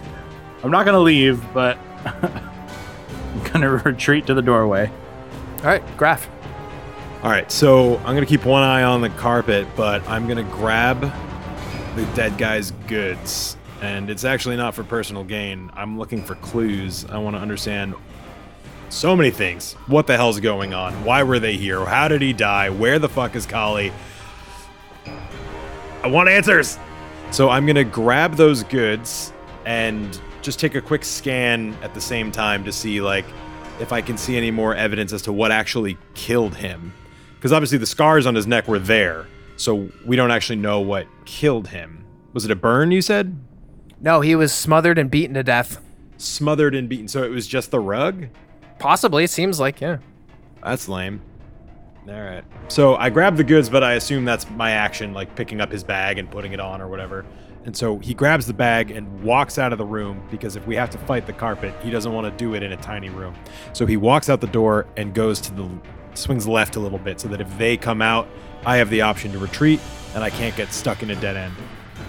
I'm 0.63 0.71
not 0.71 0.85
gonna 0.85 0.99
leave, 0.99 1.41
but 1.53 1.77
I'm 2.05 3.43
gonna 3.51 3.69
retreat 3.85 4.27
to 4.27 4.33
the 4.33 4.41
doorway. 4.41 4.91
All 5.59 5.63
right, 5.63 5.97
Graf. 5.97 6.29
All 7.23 7.31
right, 7.31 7.51
so 7.51 7.97
I'm 7.99 8.13
gonna 8.15 8.25
keep 8.25 8.45
one 8.45 8.63
eye 8.63 8.83
on 8.83 9.01
the 9.01 9.09
carpet, 9.09 9.67
but 9.75 10.07
I'm 10.07 10.27
gonna 10.27 10.43
grab 10.43 11.01
the 11.95 12.05
dead 12.15 12.37
guy's 12.37 12.71
goods, 12.87 13.57
and 13.81 14.09
it's 14.09 14.23
actually 14.23 14.55
not 14.55 14.75
for 14.75 14.83
personal 14.83 15.23
gain. 15.23 15.71
I'm 15.73 15.97
looking 15.97 16.23
for 16.23 16.35
clues. 16.35 17.05
I 17.05 17.17
want 17.17 17.35
to 17.35 17.41
understand 17.41 17.95
so 18.89 19.15
many 19.15 19.31
things. 19.31 19.73
What 19.87 20.07
the 20.07 20.15
hell's 20.15 20.39
going 20.39 20.73
on? 20.73 21.03
Why 21.03 21.23
were 21.23 21.39
they 21.39 21.57
here? 21.57 21.85
How 21.85 22.07
did 22.07 22.21
he 22.21 22.33
die? 22.33 22.69
Where 22.69 22.99
the 22.99 23.09
fuck 23.09 23.35
is 23.35 23.45
Callie? 23.45 23.91
I 26.03 26.07
want 26.07 26.29
answers. 26.29 26.77
So 27.31 27.49
I'm 27.49 27.65
gonna 27.65 27.83
grab 27.83 28.35
those 28.35 28.63
goods 28.63 29.33
and 29.65 30.19
just 30.41 30.59
take 30.59 30.75
a 30.75 30.81
quick 30.81 31.03
scan 31.03 31.75
at 31.81 31.93
the 31.93 31.99
same 31.99 32.31
time 32.31 32.63
to 32.63 32.71
see 32.71 33.01
like 33.01 33.25
if 33.81 33.91
I 33.91 34.01
can 34.01 34.17
see 34.17 34.37
any 34.37 34.51
more 34.51 34.73
evidence 34.73 35.11
as 35.11 35.21
to 35.23 35.33
what 35.33 35.51
actually 35.51 35.97
killed 36.13 36.55
him. 36.55 36.93
Because 37.35 37.51
obviously 37.51 37.77
the 37.77 37.85
scars 37.85 38.25
on 38.25 38.33
his 38.33 38.47
neck 38.47 38.67
were 38.67 38.79
there, 38.79 39.27
so 39.57 39.89
we 40.05 40.15
don't 40.15 40.31
actually 40.31 40.55
know 40.55 40.79
what 40.79 41.05
killed 41.25 41.67
him. 41.67 42.03
Was 42.33 42.45
it 42.45 42.51
a 42.51 42.55
burn? 42.55 42.91
You 42.91 43.01
said 43.01 43.37
No, 43.99 44.21
he 44.21 44.33
was 44.35 44.53
smothered 44.53 44.97
and 44.97 45.11
beaten 45.11 45.33
to 45.33 45.43
death. 45.43 45.81
smothered 46.17 46.73
and 46.73 46.87
beaten. 46.87 47.07
So 47.09 47.23
it 47.23 47.29
was 47.31 47.45
just 47.47 47.69
the 47.71 47.79
rug. 47.79 48.27
Possibly, 48.79 49.23
it 49.23 49.29
seems 49.29 49.59
like, 49.59 49.81
yeah. 49.81 49.97
That's 50.63 50.87
lame. 50.87 51.21
All 52.07 52.21
right. 52.21 52.43
So 52.69 52.95
I 52.95 53.09
grab 53.09 53.35
the 53.35 53.43
goods, 53.43 53.69
but 53.69 53.83
I 53.83 53.93
assume 53.93 54.23
that's 54.23 54.49
my 54.51 54.71
action, 54.71 55.13
like 55.13 55.35
picking 55.35 55.59
up 55.59 55.71
his 55.71 55.83
bag 55.83 56.17
and 56.17 56.29
putting 56.29 56.53
it 56.53 56.59
on 56.59 56.81
or 56.81 56.87
whatever. 56.87 57.25
And 57.65 57.75
so 57.75 57.99
he 57.99 58.13
grabs 58.13 58.47
the 58.47 58.53
bag 58.53 58.91
and 58.91 59.23
walks 59.23 59.57
out 59.57 59.73
of 59.73 59.77
the 59.77 59.85
room 59.85 60.25
because 60.31 60.55
if 60.55 60.65
we 60.65 60.75
have 60.77 60.89
to 60.91 60.97
fight 60.99 61.25
the 61.25 61.33
carpet, 61.33 61.73
he 61.83 61.89
doesn't 61.89 62.13
want 62.13 62.25
to 62.25 62.31
do 62.31 62.53
it 62.53 62.63
in 62.63 62.71
a 62.71 62.77
tiny 62.77 63.09
room. 63.09 63.35
So 63.73 63.85
he 63.85 63.97
walks 63.97 64.29
out 64.29 64.39
the 64.39 64.47
door 64.47 64.87
and 64.95 65.13
goes 65.13 65.41
to 65.41 65.53
the 65.53 65.69
swings 66.13 66.47
left 66.47 66.77
a 66.77 66.79
little 66.79 66.97
bit 66.97 67.19
so 67.19 67.27
that 67.27 67.41
if 67.41 67.57
they 67.57 67.75
come 67.75 68.01
out, 68.01 68.27
I 68.65 68.77
have 68.77 68.89
the 68.89 69.01
option 69.01 69.33
to 69.33 69.39
retreat 69.39 69.81
and 70.15 70.23
I 70.23 70.29
can't 70.29 70.55
get 70.55 70.71
stuck 70.71 71.03
in 71.03 71.09
a 71.09 71.15
dead 71.17 71.35
end. 71.35 71.53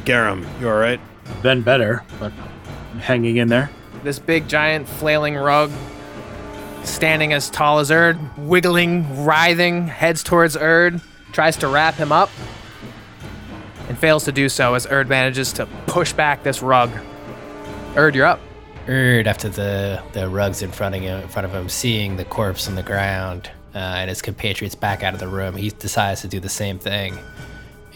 Garum, 0.05 0.47
you 0.61 0.69
all 0.69 0.79
right? 0.79 1.01
Been 1.43 1.63
better, 1.63 2.05
but 2.21 2.33
I'm 2.93 3.01
hanging 3.01 3.39
in 3.39 3.49
there. 3.49 3.69
This 4.05 4.21
big, 4.21 4.49
giant, 4.49 4.89
flailing 4.89 5.35
rug, 5.35 5.73
standing 6.85 7.33
as 7.33 7.51
tall 7.51 7.79
as 7.79 7.91
Erd, 7.91 8.19
wiggling, 8.37 9.25
writhing, 9.25 9.87
heads 9.87 10.23
towards 10.23 10.57
Erd, 10.57 11.01
tries 11.33 11.57
to 11.59 11.69
wrap 11.69 11.95
him 11.95 12.13
up, 12.13 12.31
and 13.89 13.99
fails 13.99 14.25
to 14.25 14.33
do 14.33 14.49
so 14.49 14.75
as 14.75 14.87
Erd 14.87 15.09
manages 15.09 15.53
to 15.55 15.67
push 15.87 16.13
back 16.13 16.43
this 16.43 16.63
rug. 16.63 16.91
Erd, 17.97 18.15
you're 18.15 18.27
up. 18.27 18.41
Erd, 18.87 19.27
after 19.27 19.49
the, 19.49 20.03
the 20.13 20.29
rugs 20.29 20.63
in 20.63 20.73
front 20.73 20.95
of 20.95 21.03
him, 21.03 21.23
in 21.23 21.29
front 21.29 21.47
of 21.47 21.53
him, 21.53 21.69
seeing 21.69 22.17
the 22.17 22.25
corpse 22.25 22.69
on 22.69 22.75
the 22.75 22.83
ground 22.83 23.51
uh, 23.75 23.79
and 23.79 24.09
his 24.09 24.23
compatriots 24.23 24.75
back 24.75 25.03
out 25.03 25.15
of 25.15 25.21
the 25.21 25.29
room, 25.29 25.57
he 25.57 25.71
decides 25.71 26.23
to 26.23 26.29
do 26.29 26.41
the 26.41 26.49
same 26.49 26.79
thing. 26.79 27.19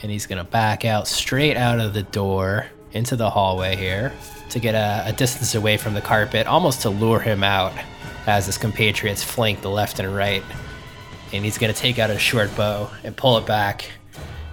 And 0.02 0.10
he's 0.10 0.26
gonna 0.26 0.44
back 0.44 0.84
out 0.84 1.08
straight 1.08 1.56
out 1.56 1.80
of 1.80 1.94
the 1.94 2.02
door 2.02 2.66
into 2.92 3.16
the 3.16 3.30
hallway 3.30 3.76
here 3.76 4.12
to 4.50 4.58
get 4.58 4.74
a, 4.74 5.04
a 5.08 5.12
distance 5.12 5.54
away 5.54 5.76
from 5.78 5.94
the 5.94 6.00
carpet, 6.00 6.46
almost 6.46 6.82
to 6.82 6.90
lure 6.90 7.20
him 7.20 7.42
out 7.42 7.72
as 8.26 8.46
his 8.46 8.58
compatriots 8.58 9.22
flank 9.22 9.62
the 9.62 9.70
left 9.70 9.98
and 9.98 10.14
right. 10.14 10.42
And 11.32 11.44
he's 11.44 11.58
gonna 11.58 11.72
take 11.72 11.98
out 11.98 12.11
a 12.11 12.18
short 12.18 12.54
bow 12.56 12.90
and 13.04 13.16
pull 13.16 13.38
it 13.38 13.46
back 13.46 13.90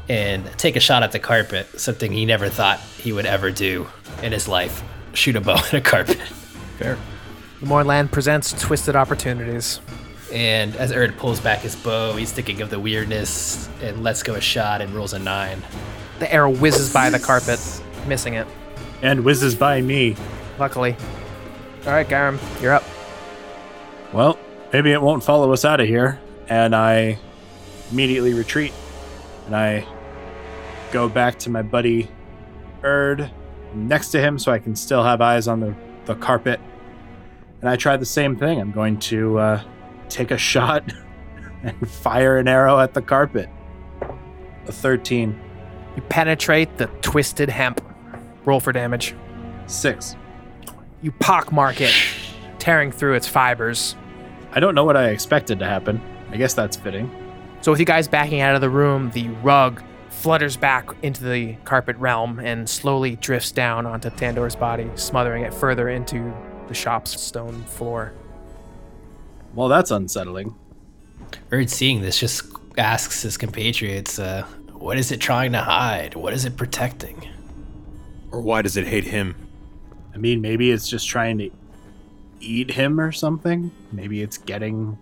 and 0.07 0.45
take 0.57 0.75
a 0.75 0.79
shot 0.79 1.03
at 1.03 1.11
the 1.11 1.19
carpet, 1.19 1.79
something 1.79 2.11
he 2.11 2.25
never 2.25 2.49
thought 2.49 2.79
he 2.79 3.11
would 3.11 3.25
ever 3.25 3.51
do 3.51 3.87
in 4.23 4.31
his 4.31 4.47
life 4.47 4.83
shoot 5.13 5.35
a 5.35 5.41
bow 5.41 5.55
at 5.57 5.73
a 5.73 5.81
carpet. 5.81 6.17
Fair. 6.77 6.97
The 7.59 7.65
Mournland 7.65 8.11
presents 8.11 8.53
Twisted 8.61 8.95
Opportunities. 8.95 9.81
And 10.31 10.75
as 10.75 10.91
Erd 10.91 11.17
pulls 11.17 11.39
back 11.39 11.59
his 11.59 11.75
bow, 11.75 12.15
he's 12.15 12.31
thinking 12.31 12.61
of 12.61 12.69
the 12.69 12.79
weirdness 12.79 13.67
and 13.81 14.03
lets 14.03 14.21
go 14.21 14.35
a 14.35 14.41
shot 14.41 14.81
and 14.81 14.93
rolls 14.93 15.13
a 15.13 15.19
nine. 15.19 15.61
The 16.19 16.31
arrow 16.31 16.51
whizzes 16.51 16.93
by 16.93 17.09
the 17.09 17.19
carpet, 17.19 17.59
missing 18.07 18.35
it. 18.35 18.47
And 19.01 19.25
whizzes 19.25 19.55
by 19.55 19.81
me. 19.81 20.15
Luckily. 20.59 20.95
All 21.85 21.93
right, 21.93 22.07
Garum, 22.07 22.39
you're 22.61 22.73
up. 22.73 22.83
Well, 24.13 24.39
maybe 24.73 24.91
it 24.91 25.01
won't 25.01 25.23
follow 25.23 25.51
us 25.53 25.65
out 25.65 25.79
of 25.79 25.87
here. 25.87 26.19
And 26.47 26.75
I 26.75 27.19
immediately 27.91 28.33
retreat. 28.33 28.73
And 29.45 29.55
I 29.55 29.85
go 30.91 31.07
back 31.07 31.39
to 31.39 31.49
my 31.49 31.61
buddy 31.61 32.09
Erd 32.83 33.29
next 33.73 34.09
to 34.09 34.19
him 34.19 34.39
so 34.39 34.51
I 34.51 34.59
can 34.59 34.75
still 34.75 35.03
have 35.03 35.21
eyes 35.21 35.47
on 35.47 35.59
the, 35.59 35.75
the 36.05 36.15
carpet. 36.15 36.59
And 37.61 37.69
I 37.69 37.75
try 37.75 37.97
the 37.97 38.05
same 38.05 38.35
thing. 38.35 38.59
I'm 38.59 38.71
going 38.71 38.99
to 38.99 39.37
uh, 39.37 39.63
take 40.07 40.31
a 40.31 40.37
shot 40.39 40.91
and 41.63 41.89
fire 41.89 42.37
an 42.37 42.47
arrow 42.47 42.79
at 42.79 42.93
the 42.93 43.01
carpet. 43.01 43.49
A 44.67 44.71
13. 44.71 45.39
You 45.95 46.01
penetrate 46.03 46.77
the 46.77 46.87
twisted 47.01 47.49
hemp. 47.49 47.81
Roll 48.45 48.59
for 48.59 48.71
damage. 48.71 49.15
Six. 49.67 50.15
You 51.01 51.11
pockmark 51.11 51.81
it, 51.81 51.93
tearing 52.69 52.91
through 52.91 53.15
its 53.15 53.27
fibers. 53.27 53.95
I 54.51 54.59
don't 54.59 54.75
know 54.75 54.85
what 54.85 54.95
I 54.95 55.07
expected 55.07 55.57
to 55.57 55.65
happen. 55.65 55.99
I 56.29 56.37
guess 56.37 56.53
that's 56.53 56.77
fitting. 56.77 57.09
So, 57.61 57.71
with 57.71 57.79
you 57.79 57.85
guys 57.87 58.07
backing 58.07 58.41
out 58.41 58.53
of 58.53 58.61
the 58.61 58.69
room, 58.69 59.09
the 59.09 59.27
rug 59.41 59.81
flutters 60.09 60.55
back 60.55 60.87
into 61.01 61.23
the 61.23 61.55
carpet 61.65 61.97
realm 61.97 62.39
and 62.39 62.69
slowly 62.69 63.15
drifts 63.15 63.51
down 63.51 63.87
onto 63.87 64.11
Tandor's 64.11 64.55
body, 64.55 64.87
smothering 64.93 65.45
it 65.45 65.51
further 65.51 65.89
into 65.89 66.31
the 66.67 66.75
shop's 66.75 67.19
stone 67.19 67.63
floor. 67.63 68.13
Well, 69.55 69.67
that's 69.67 69.89
unsettling. 69.89 70.53
Erd, 71.51 71.71
seeing 71.71 72.01
this, 72.01 72.19
just 72.19 72.43
asks 72.77 73.23
his 73.23 73.35
compatriots, 73.35 74.19
uh, 74.19 74.43
What 74.73 74.99
is 74.99 75.11
it 75.11 75.19
trying 75.19 75.53
to 75.53 75.61
hide? 75.61 76.13
What 76.13 76.33
is 76.33 76.45
it 76.45 76.55
protecting? 76.55 77.27
Or 78.29 78.41
why 78.41 78.61
does 78.61 78.77
it 78.77 78.85
hate 78.85 79.05
him? 79.05 79.35
I 80.13 80.17
mean, 80.17 80.39
maybe 80.39 80.69
it's 80.69 80.87
just 80.87 81.07
trying 81.07 81.39
to 81.39 81.49
eat 82.39 82.71
him 82.71 82.99
or 82.99 83.11
something. 83.11 83.71
Maybe 83.91 84.21
it's 84.21 84.37
getting 84.37 84.97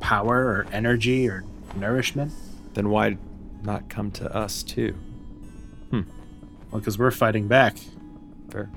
power 0.00 0.38
or 0.46 0.66
energy 0.72 1.28
or 1.28 1.44
nourishment. 1.76 2.32
Then 2.74 2.88
why 2.88 3.16
not 3.62 3.88
come 3.88 4.10
to 4.12 4.34
us 4.34 4.62
too? 4.62 4.94
Hmm. 5.90 6.02
Well, 6.70 6.80
because 6.80 6.98
we're 6.98 7.10
fighting 7.10 7.48
back. 7.48 7.76
Fair. 8.50 8.70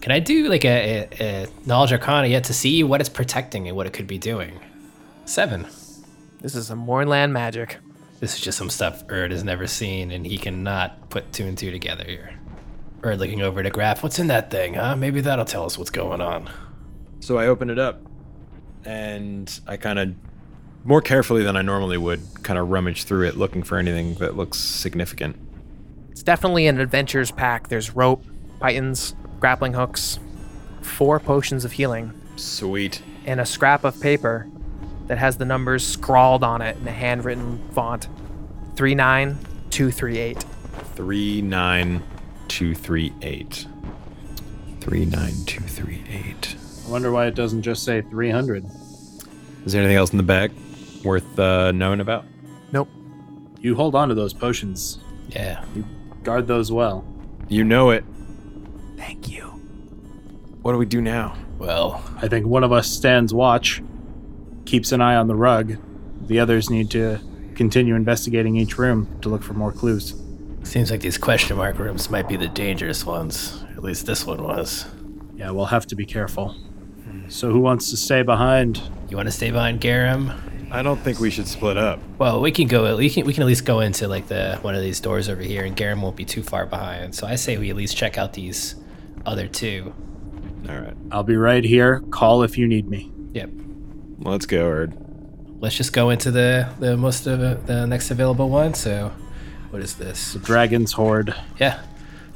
Can 0.00 0.12
I 0.12 0.18
do 0.18 0.48
like 0.48 0.64
a, 0.64 1.08
a, 1.18 1.44
a 1.44 1.48
knowledge 1.66 1.92
arcana 1.92 2.26
yet 2.26 2.44
to 2.44 2.54
see 2.54 2.82
what 2.84 3.00
it's 3.00 3.08
protecting 3.08 3.68
and 3.68 3.76
what 3.76 3.86
it 3.86 3.92
could 3.92 4.06
be 4.06 4.18
doing? 4.18 4.60
Seven. 5.24 5.66
This 6.40 6.54
is 6.54 6.66
some 6.66 6.80
Mournland 6.80 7.32
magic. 7.32 7.78
This 8.20 8.34
is 8.34 8.40
just 8.40 8.58
some 8.58 8.68
stuff 8.70 9.02
Erd 9.08 9.32
has 9.32 9.44
never 9.44 9.66
seen, 9.66 10.10
and 10.10 10.26
he 10.26 10.36
cannot 10.36 11.08
put 11.08 11.32
two 11.32 11.46
and 11.46 11.56
two 11.56 11.70
together 11.70 12.04
here. 12.04 12.38
Erd 13.02 13.18
looking 13.18 13.40
over 13.40 13.60
at 13.60 13.66
a 13.66 13.70
graph. 13.70 14.02
What's 14.02 14.18
in 14.18 14.26
that 14.26 14.50
thing, 14.50 14.74
huh? 14.74 14.94
Maybe 14.96 15.20
that'll 15.22 15.44
tell 15.44 15.64
us 15.64 15.78
what's 15.78 15.90
going 15.90 16.20
on. 16.20 16.50
So 17.24 17.38
I 17.38 17.46
open 17.46 17.70
it 17.70 17.78
up 17.78 18.02
and 18.84 19.58
I 19.66 19.78
kind 19.78 19.98
of 19.98 20.14
more 20.84 21.00
carefully 21.00 21.42
than 21.42 21.56
I 21.56 21.62
normally 21.62 21.96
would 21.96 22.20
kind 22.42 22.58
of 22.58 22.68
rummage 22.68 23.04
through 23.04 23.26
it 23.26 23.38
looking 23.38 23.62
for 23.62 23.78
anything 23.78 24.16
that 24.16 24.36
looks 24.36 24.58
significant. 24.58 25.36
It's 26.10 26.22
definitely 26.22 26.66
an 26.66 26.78
adventures 26.78 27.30
pack. 27.30 27.68
There's 27.68 27.96
rope, 27.96 28.22
pitons, 28.60 29.14
grappling 29.40 29.72
hooks, 29.72 30.18
four 30.82 31.18
potions 31.18 31.64
of 31.64 31.72
healing, 31.72 32.12
Sweet. 32.36 33.00
and 33.24 33.40
a 33.40 33.46
scrap 33.46 33.84
of 33.84 33.98
paper 34.02 34.46
that 35.06 35.16
has 35.16 35.38
the 35.38 35.46
numbers 35.46 35.86
scrawled 35.86 36.44
on 36.44 36.60
it 36.60 36.76
in 36.76 36.86
a 36.86 36.92
handwritten 36.92 37.66
font 37.70 38.06
39238. 38.76 40.44
39238. 40.94 43.66
39238. 44.82 46.56
I 46.86 46.90
wonder 46.90 47.10
why 47.10 47.26
it 47.26 47.34
doesn't 47.34 47.62
just 47.62 47.82
say 47.84 48.02
300. 48.02 48.64
Is 49.64 49.72
there 49.72 49.80
anything 49.80 49.96
else 49.96 50.10
in 50.12 50.18
the 50.18 50.22
bag 50.22 50.52
worth 51.02 51.38
uh, 51.38 51.72
knowing 51.72 52.00
about? 52.00 52.26
Nope. 52.72 52.88
You 53.60 53.74
hold 53.74 53.94
on 53.94 54.08
to 54.10 54.14
those 54.14 54.32
potions. 54.34 54.98
Yeah. 55.30 55.64
You 55.74 55.84
guard 56.22 56.46
those 56.46 56.70
well. 56.70 57.04
You 57.48 57.64
know 57.64 57.90
it. 57.90 58.04
Thank 58.96 59.28
you. 59.30 59.42
What 60.62 60.72
do 60.72 60.78
we 60.78 60.86
do 60.86 61.00
now? 61.00 61.36
Well, 61.58 62.02
I 62.20 62.28
think 62.28 62.46
one 62.46 62.64
of 62.64 62.72
us 62.72 62.90
stands 62.90 63.32
watch, 63.32 63.82
keeps 64.66 64.92
an 64.92 65.00
eye 65.00 65.16
on 65.16 65.28
the 65.28 65.34
rug. 65.36 65.76
The 66.26 66.40
others 66.40 66.68
need 66.68 66.90
to 66.90 67.20
continue 67.54 67.94
investigating 67.94 68.56
each 68.56 68.76
room 68.76 69.08
to 69.22 69.28
look 69.28 69.42
for 69.42 69.54
more 69.54 69.72
clues. 69.72 70.14
seems 70.64 70.90
like 70.90 71.00
these 71.00 71.16
question 71.16 71.56
mark 71.56 71.78
rooms 71.78 72.10
might 72.10 72.28
be 72.28 72.36
the 72.36 72.48
dangerous 72.48 73.06
ones. 73.06 73.64
At 73.76 73.82
least 73.82 74.06
this 74.06 74.26
one 74.26 74.42
was. 74.42 74.86
Yeah, 75.36 75.50
we'll 75.50 75.66
have 75.66 75.86
to 75.86 75.96
be 75.96 76.04
careful. 76.06 76.54
So, 77.28 77.50
who 77.50 77.60
wants 77.60 77.90
to 77.90 77.96
stay 77.96 78.22
behind? 78.22 78.80
You 79.08 79.16
want 79.16 79.26
to 79.28 79.32
stay 79.32 79.50
behind 79.50 79.80
Garum? 79.80 80.32
I 80.70 80.82
don't 80.82 80.98
think 80.98 81.20
we 81.20 81.30
should 81.30 81.46
split 81.46 81.76
up. 81.76 82.00
Well, 82.18 82.40
we 82.40 82.50
can 82.50 82.66
go. 82.68 82.96
We 82.96 83.08
can 83.08 83.24
we 83.26 83.32
can 83.32 83.42
at 83.42 83.46
least 83.46 83.64
go 83.64 83.80
into 83.80 84.08
like 84.08 84.26
the 84.28 84.58
one 84.62 84.74
of 84.74 84.82
these 84.82 85.00
doors 85.00 85.28
over 85.28 85.42
here, 85.42 85.64
and 85.64 85.76
Garum 85.76 86.02
won't 86.02 86.16
be 86.16 86.24
too 86.24 86.42
far 86.42 86.66
behind. 86.66 87.14
So 87.14 87.26
I 87.26 87.36
say 87.36 87.56
we 87.56 87.70
at 87.70 87.76
least 87.76 87.96
check 87.96 88.18
out 88.18 88.32
these 88.32 88.74
other 89.24 89.46
two. 89.48 89.94
All 90.68 90.76
right. 90.78 90.94
I'll 91.12 91.22
be 91.22 91.36
right 91.36 91.62
here. 91.64 92.00
Call 92.10 92.42
if 92.42 92.56
you 92.58 92.66
need 92.66 92.88
me. 92.88 93.12
Yep. 93.34 93.50
Let's 94.20 94.46
go, 94.46 94.66
Erd. 94.66 94.96
Let's 95.60 95.76
just 95.76 95.92
go 95.92 96.10
into 96.10 96.30
the 96.30 96.68
the 96.78 96.96
most 96.96 97.26
of 97.26 97.40
it- 97.42 97.66
the 97.66 97.86
next 97.86 98.10
available 98.10 98.48
one. 98.48 98.74
So, 98.74 99.12
what 99.70 99.80
is 99.82 99.94
this? 99.94 100.32
The 100.32 100.40
Dragon's 100.40 100.92
Hoard. 100.92 101.34
Yeah. 101.58 101.80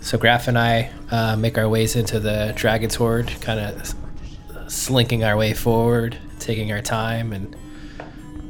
So 0.01 0.17
Graf 0.17 0.47
and 0.47 0.57
I 0.57 0.91
uh, 1.11 1.35
make 1.37 1.59
our 1.59 1.69
ways 1.69 1.97
into 1.97 2.21
the 2.21 2.53
Dragon's 2.55 2.95
Hoard, 2.95 3.33
kind 3.41 3.59
of 3.59 3.95
slinking 4.69 5.25
our 5.25 5.37
way 5.37 5.55
forward, 5.55 6.17
taking 6.39 6.71
our 6.73 6.83
time, 6.83 7.33
and 7.33 7.57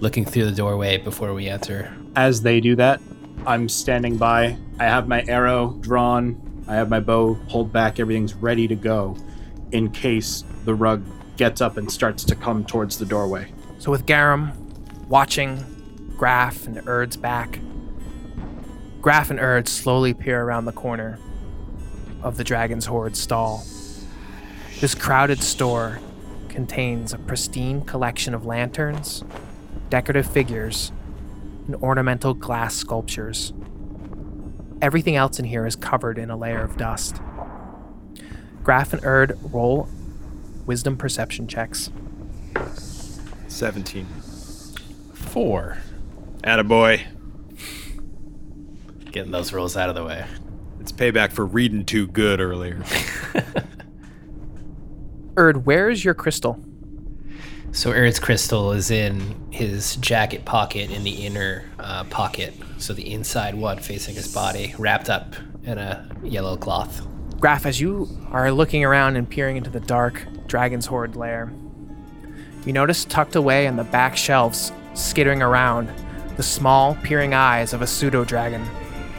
looking 0.01 0.25
through 0.25 0.45
the 0.45 0.53
doorway 0.53 0.99
before 0.99 1.33
we 1.35 1.49
enter. 1.49 1.93
As 2.17 2.43
they 2.43 2.61
do 2.61 2.77
that, 2.77 3.01
I'm 3.47 3.69
standing 3.69 4.17
by. 4.17 4.57
I 4.79 4.85
have 4.85 5.09
my 5.09 5.25
arrow 5.27 5.77
drawn. 5.81 6.65
I 6.69 6.75
have 6.75 6.91
my 6.91 7.01
bow 7.01 7.39
pulled 7.49 7.73
back. 7.73 7.99
Everything's 7.99 8.35
ready 8.35 8.69
to 8.69 8.75
go 8.75 9.17
in 9.73 9.91
case 9.91 10.45
the 10.65 10.75
rug 10.75 11.05
gets 11.37 11.61
up 11.61 11.77
and 11.77 11.91
starts 11.91 12.25
to 12.25 12.35
come 12.35 12.65
towards 12.65 12.99
the 12.99 13.07
doorway. 13.07 13.53
So, 13.79 13.91
with 13.91 14.07
Garum 14.07 14.53
watching 15.09 15.65
Graf 16.17 16.67
and 16.67 16.87
Erd's 16.87 17.17
back, 17.17 17.61
Graf 19.01 19.31
and 19.31 19.39
Erd 19.39 19.69
slowly 19.69 20.13
peer 20.13 20.43
around 20.43 20.65
the 20.65 20.73
corner 20.73 21.19
of 22.23 22.37
the 22.37 22.45
Dragon's 22.45 22.87
Hoard 22.87 23.17
stall. 23.17 23.65
This 24.81 24.95
crowded 24.95 25.43
store 25.43 26.01
contains 26.59 27.13
a 27.13 27.19
pristine 27.19 27.83
collection 27.83 28.35
of 28.35 28.45
lanterns, 28.45 29.23
decorative 29.91 30.29
figures, 30.29 30.91
and 31.69 31.77
ornamental 31.77 32.35
glass 32.35 32.75
sculptures. 32.75 33.53
Everything 34.83 35.15
else 35.15 35.39
in 35.39 35.45
here 35.45 35.65
is 35.67 35.77
covered 35.77 36.19
in 36.19 36.31
a 36.31 36.37
layer 36.37 36.61
of 36.61 36.77
dust. 36.77 37.21
Graf 38.65 38.93
and 38.93 39.05
Erd 39.05 39.39
roll 39.41 39.89
wisdom 40.67 40.97
perception 40.97 41.47
checks. 41.47 41.93
17. 43.47 44.07
Four. 45.15 45.79
Attaboy. 46.43 47.07
Getting 49.13 49.31
those 49.31 49.53
rolls 49.53 49.77
out 49.77 49.89
of 49.89 49.95
the 49.95 50.05
way. 50.05 50.27
It's 50.81 50.91
payback 50.91 51.31
for 51.31 51.47
reading 51.47 51.85
too 51.85 52.09
good 52.09 52.41
earlier. 52.41 52.83
Erd, 55.39 55.67
where's 55.67 56.05
your 56.05 56.15
crystal? 56.15 56.59
So 57.71 57.93
Erd's 57.93 58.19
crystal 58.19 58.73
is 58.73 58.91
in 58.91 59.37
his 59.53 59.95
jacket 59.97 60.45
pocket 60.45 60.91
in 60.91 61.05
the 61.05 61.27
inner 61.27 61.65
uh, 61.79 62.03
pocket. 62.05 62.55
So 62.79 62.93
the 62.93 63.13
inside 63.13 63.55
one 63.55 63.79
facing 63.79 64.17
his 64.17 64.35
body, 64.35 64.75
wrapped 64.79 65.09
up 65.09 65.37
in 65.63 65.79
a 65.79 66.11
yellow 66.25 66.57
cloth. 66.57 67.07
Graf, 67.39 67.67
as 67.67 67.81
you 67.81 68.09
are 68.33 68.51
looking 68.51 68.85
around 68.85 69.15
and 69.15 69.31
peering 69.31 69.57
into 69.57 69.71
the 69.71 69.79
dark 69.79 70.27
dragon's 70.49 70.87
hoard 70.87 71.15
lair, 71.15 71.53
you 72.67 72.73
notice 72.73 73.05
tucked 73.05 73.37
away 73.37 73.67
in 73.67 73.77
the 73.77 73.85
back 73.85 74.17
shelves, 74.17 74.73
skittering 74.95 75.41
around, 75.41 75.89
the 76.37 76.43
small, 76.43 76.97
peering 77.05 77.33
eyes 77.33 77.73
of 77.73 77.81
a 77.81 77.87
pseudo 77.87 78.25
dragon, 78.25 78.67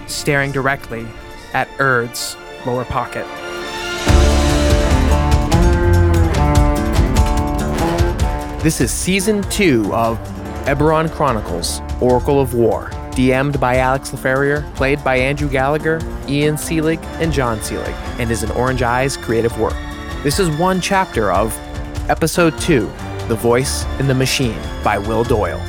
staring 0.07 0.51
directly 0.51 1.07
at 1.53 1.69
Erd's 1.79 2.35
lower 2.65 2.83
pocket. 2.83 3.25
This 8.61 8.81
is 8.81 8.91
season 8.91 9.41
two 9.43 9.89
of 9.93 10.19
Eberron 10.65 11.09
Chronicles 11.09 11.79
Oracle 12.01 12.41
of 12.41 12.53
War, 12.53 12.89
DM'd 13.11 13.57
by 13.57 13.77
Alex 13.77 14.11
Leferrier, 14.11 14.69
played 14.75 15.01
by 15.01 15.15
Andrew 15.15 15.47
Gallagher, 15.47 16.01
Ian 16.27 16.55
Seelig, 16.55 17.01
and 17.21 17.31
John 17.31 17.59
Seelig, 17.59 17.93
and 18.19 18.29
is 18.29 18.43
an 18.43 18.51
Orange 18.51 18.81
Eyes 18.81 19.15
creative 19.15 19.57
work. 19.57 19.77
This 20.23 20.39
is 20.39 20.49
one 20.57 20.81
chapter 20.81 21.31
of 21.31 21.57
Episode 22.09 22.59
2, 22.59 22.81
The 23.29 23.35
Voice 23.35 23.85
in 23.97 24.07
the 24.07 24.13
Machine 24.13 24.59
by 24.83 24.97
Will 24.97 25.23
Doyle, 25.23 25.61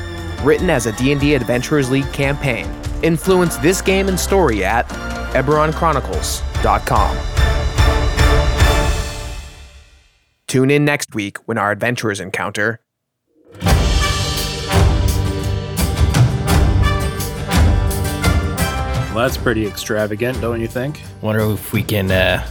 written 0.43 0.69
as 0.69 0.87
a 0.87 0.93
D&D 0.97 1.35
Adventurers 1.35 1.93
League 1.93 2.13
campaign. 2.13 2.67
Influence 3.05 3.57
this 3.59 3.81
game 3.81 4.09
and 4.09 4.19
story 4.19 4.65
at 4.65 4.89
EberronChronicles.com. 5.33 7.40
Tune 10.51 10.69
in 10.73 10.85
next 10.85 11.15
week 11.15 11.39
when 11.47 11.59
our 11.59 11.71
adventurers 11.71 12.19
encounter 12.19 12.81
Well, 19.13 19.29
that's 19.29 19.37
pretty 19.37 19.65
extravagant, 19.65 20.41
don't 20.41 20.61
you 20.61 20.67
think? 20.67 21.03
Wonder 21.23 21.43
if 21.53 21.73
we 21.73 21.85
can 21.85 22.11
uh, 22.11 22.45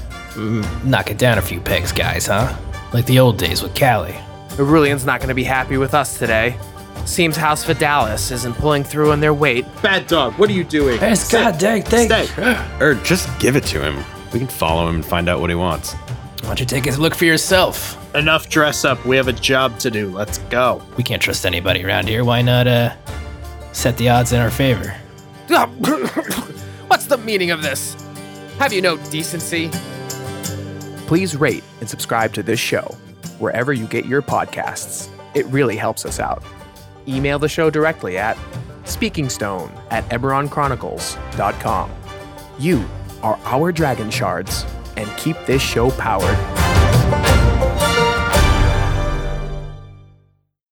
knock 0.86 1.12
it 1.12 1.18
down 1.18 1.40
a 1.40 1.42
few 1.42 1.60
pegs, 1.60 1.92
guys, 1.92 2.28
huh? 2.28 2.58
Like 2.94 3.06
the 3.06 3.20
old 3.20 3.38
days 3.38 3.62
with 3.62 3.78
Callie. 3.78 4.16
Aurelian's 4.58 5.06
not 5.06 5.20
going 5.20 5.28
to 5.28 5.36
be 5.36 5.44
happy 5.44 5.76
with 5.76 5.94
us 5.94 6.18
today. 6.18 6.58
Seems 7.04 7.36
House 7.36 7.66
Vadalis 7.66 8.32
isn't 8.32 8.54
pulling 8.54 8.86
through 8.86 9.12
on 9.12 9.20
their 9.20 9.34
weight. 9.34 9.66
Bad 9.82 10.08
dog, 10.08 10.36
what 10.40 10.50
are 10.50 10.54
you 10.54 10.64
doing? 10.64 11.02
Yes, 11.02 11.30
God 11.30 11.58
dang, 11.58 11.84
thank 11.84 12.10
Stay. 12.30 12.66
or 12.80 12.94
just 13.04 13.28
give 13.42 13.58
it 13.58 13.66
to 13.66 13.82
him. 13.82 14.02
We 14.32 14.40
can 14.40 14.48
follow 14.48 14.88
him 14.88 14.96
and 14.96 15.06
find 15.06 15.28
out 15.28 15.42
what 15.42 15.50
he 15.50 15.56
wants. 15.58 15.96
Why 16.42 16.50
don't 16.50 16.60
you 16.60 16.66
take 16.66 16.88
a 16.88 16.92
look 16.92 17.16
for 17.16 17.26
yourself? 17.26 17.98
Enough 18.16 18.50
dress 18.50 18.86
up. 18.86 19.06
We 19.06 19.16
have 19.18 19.28
a 19.28 19.34
job 19.34 19.78
to 19.80 19.92
do. 19.92 20.10
Let's 20.10 20.38
go. 20.50 20.82
We 20.98 21.04
can't 21.04 21.22
trust 21.22 21.46
anybody 21.46 21.84
around 21.84 22.08
here. 22.08 22.24
Why 22.24 22.42
not 22.42 22.66
uh, 22.66 22.96
set 23.72 23.98
the 23.98 24.10
odds 24.10 24.34
in 24.34 24.40
our 24.40 24.50
favor? 24.50 24.96
What's 26.88 27.06
the 27.06 27.18
meaning 27.18 27.52
of 27.52 27.62
this? 27.62 27.96
Have 28.58 28.74
you 28.74 28.82
no 28.82 28.98
decency? 29.10 29.70
Please 31.08 31.36
rate 31.36 31.64
and 31.80 31.90
subscribe 31.90 32.34
to 32.34 32.44
this 32.44 32.60
show 32.60 32.96
wherever 33.40 33.74
you 33.74 33.86
get 33.88 34.06
your 34.06 34.22
podcasts. 34.22 35.10
It 35.36 35.46
really 35.48 35.76
helps 35.76 36.06
us 36.06 36.20
out. 36.20 36.44
Email 37.08 37.40
the 37.40 37.50
show 37.50 37.70
directly 37.70 38.18
at 38.18 38.38
speakingstone 38.84 39.72
at 39.92 40.08
eberronchronicles.com. 40.10 41.92
You 42.58 42.86
are 43.22 43.40
our 43.46 43.72
dragon 43.72 44.10
shards 44.10 44.66
and 45.00 45.18
keep 45.18 45.38
this 45.46 45.62
show 45.62 45.90
powered. 45.92 46.59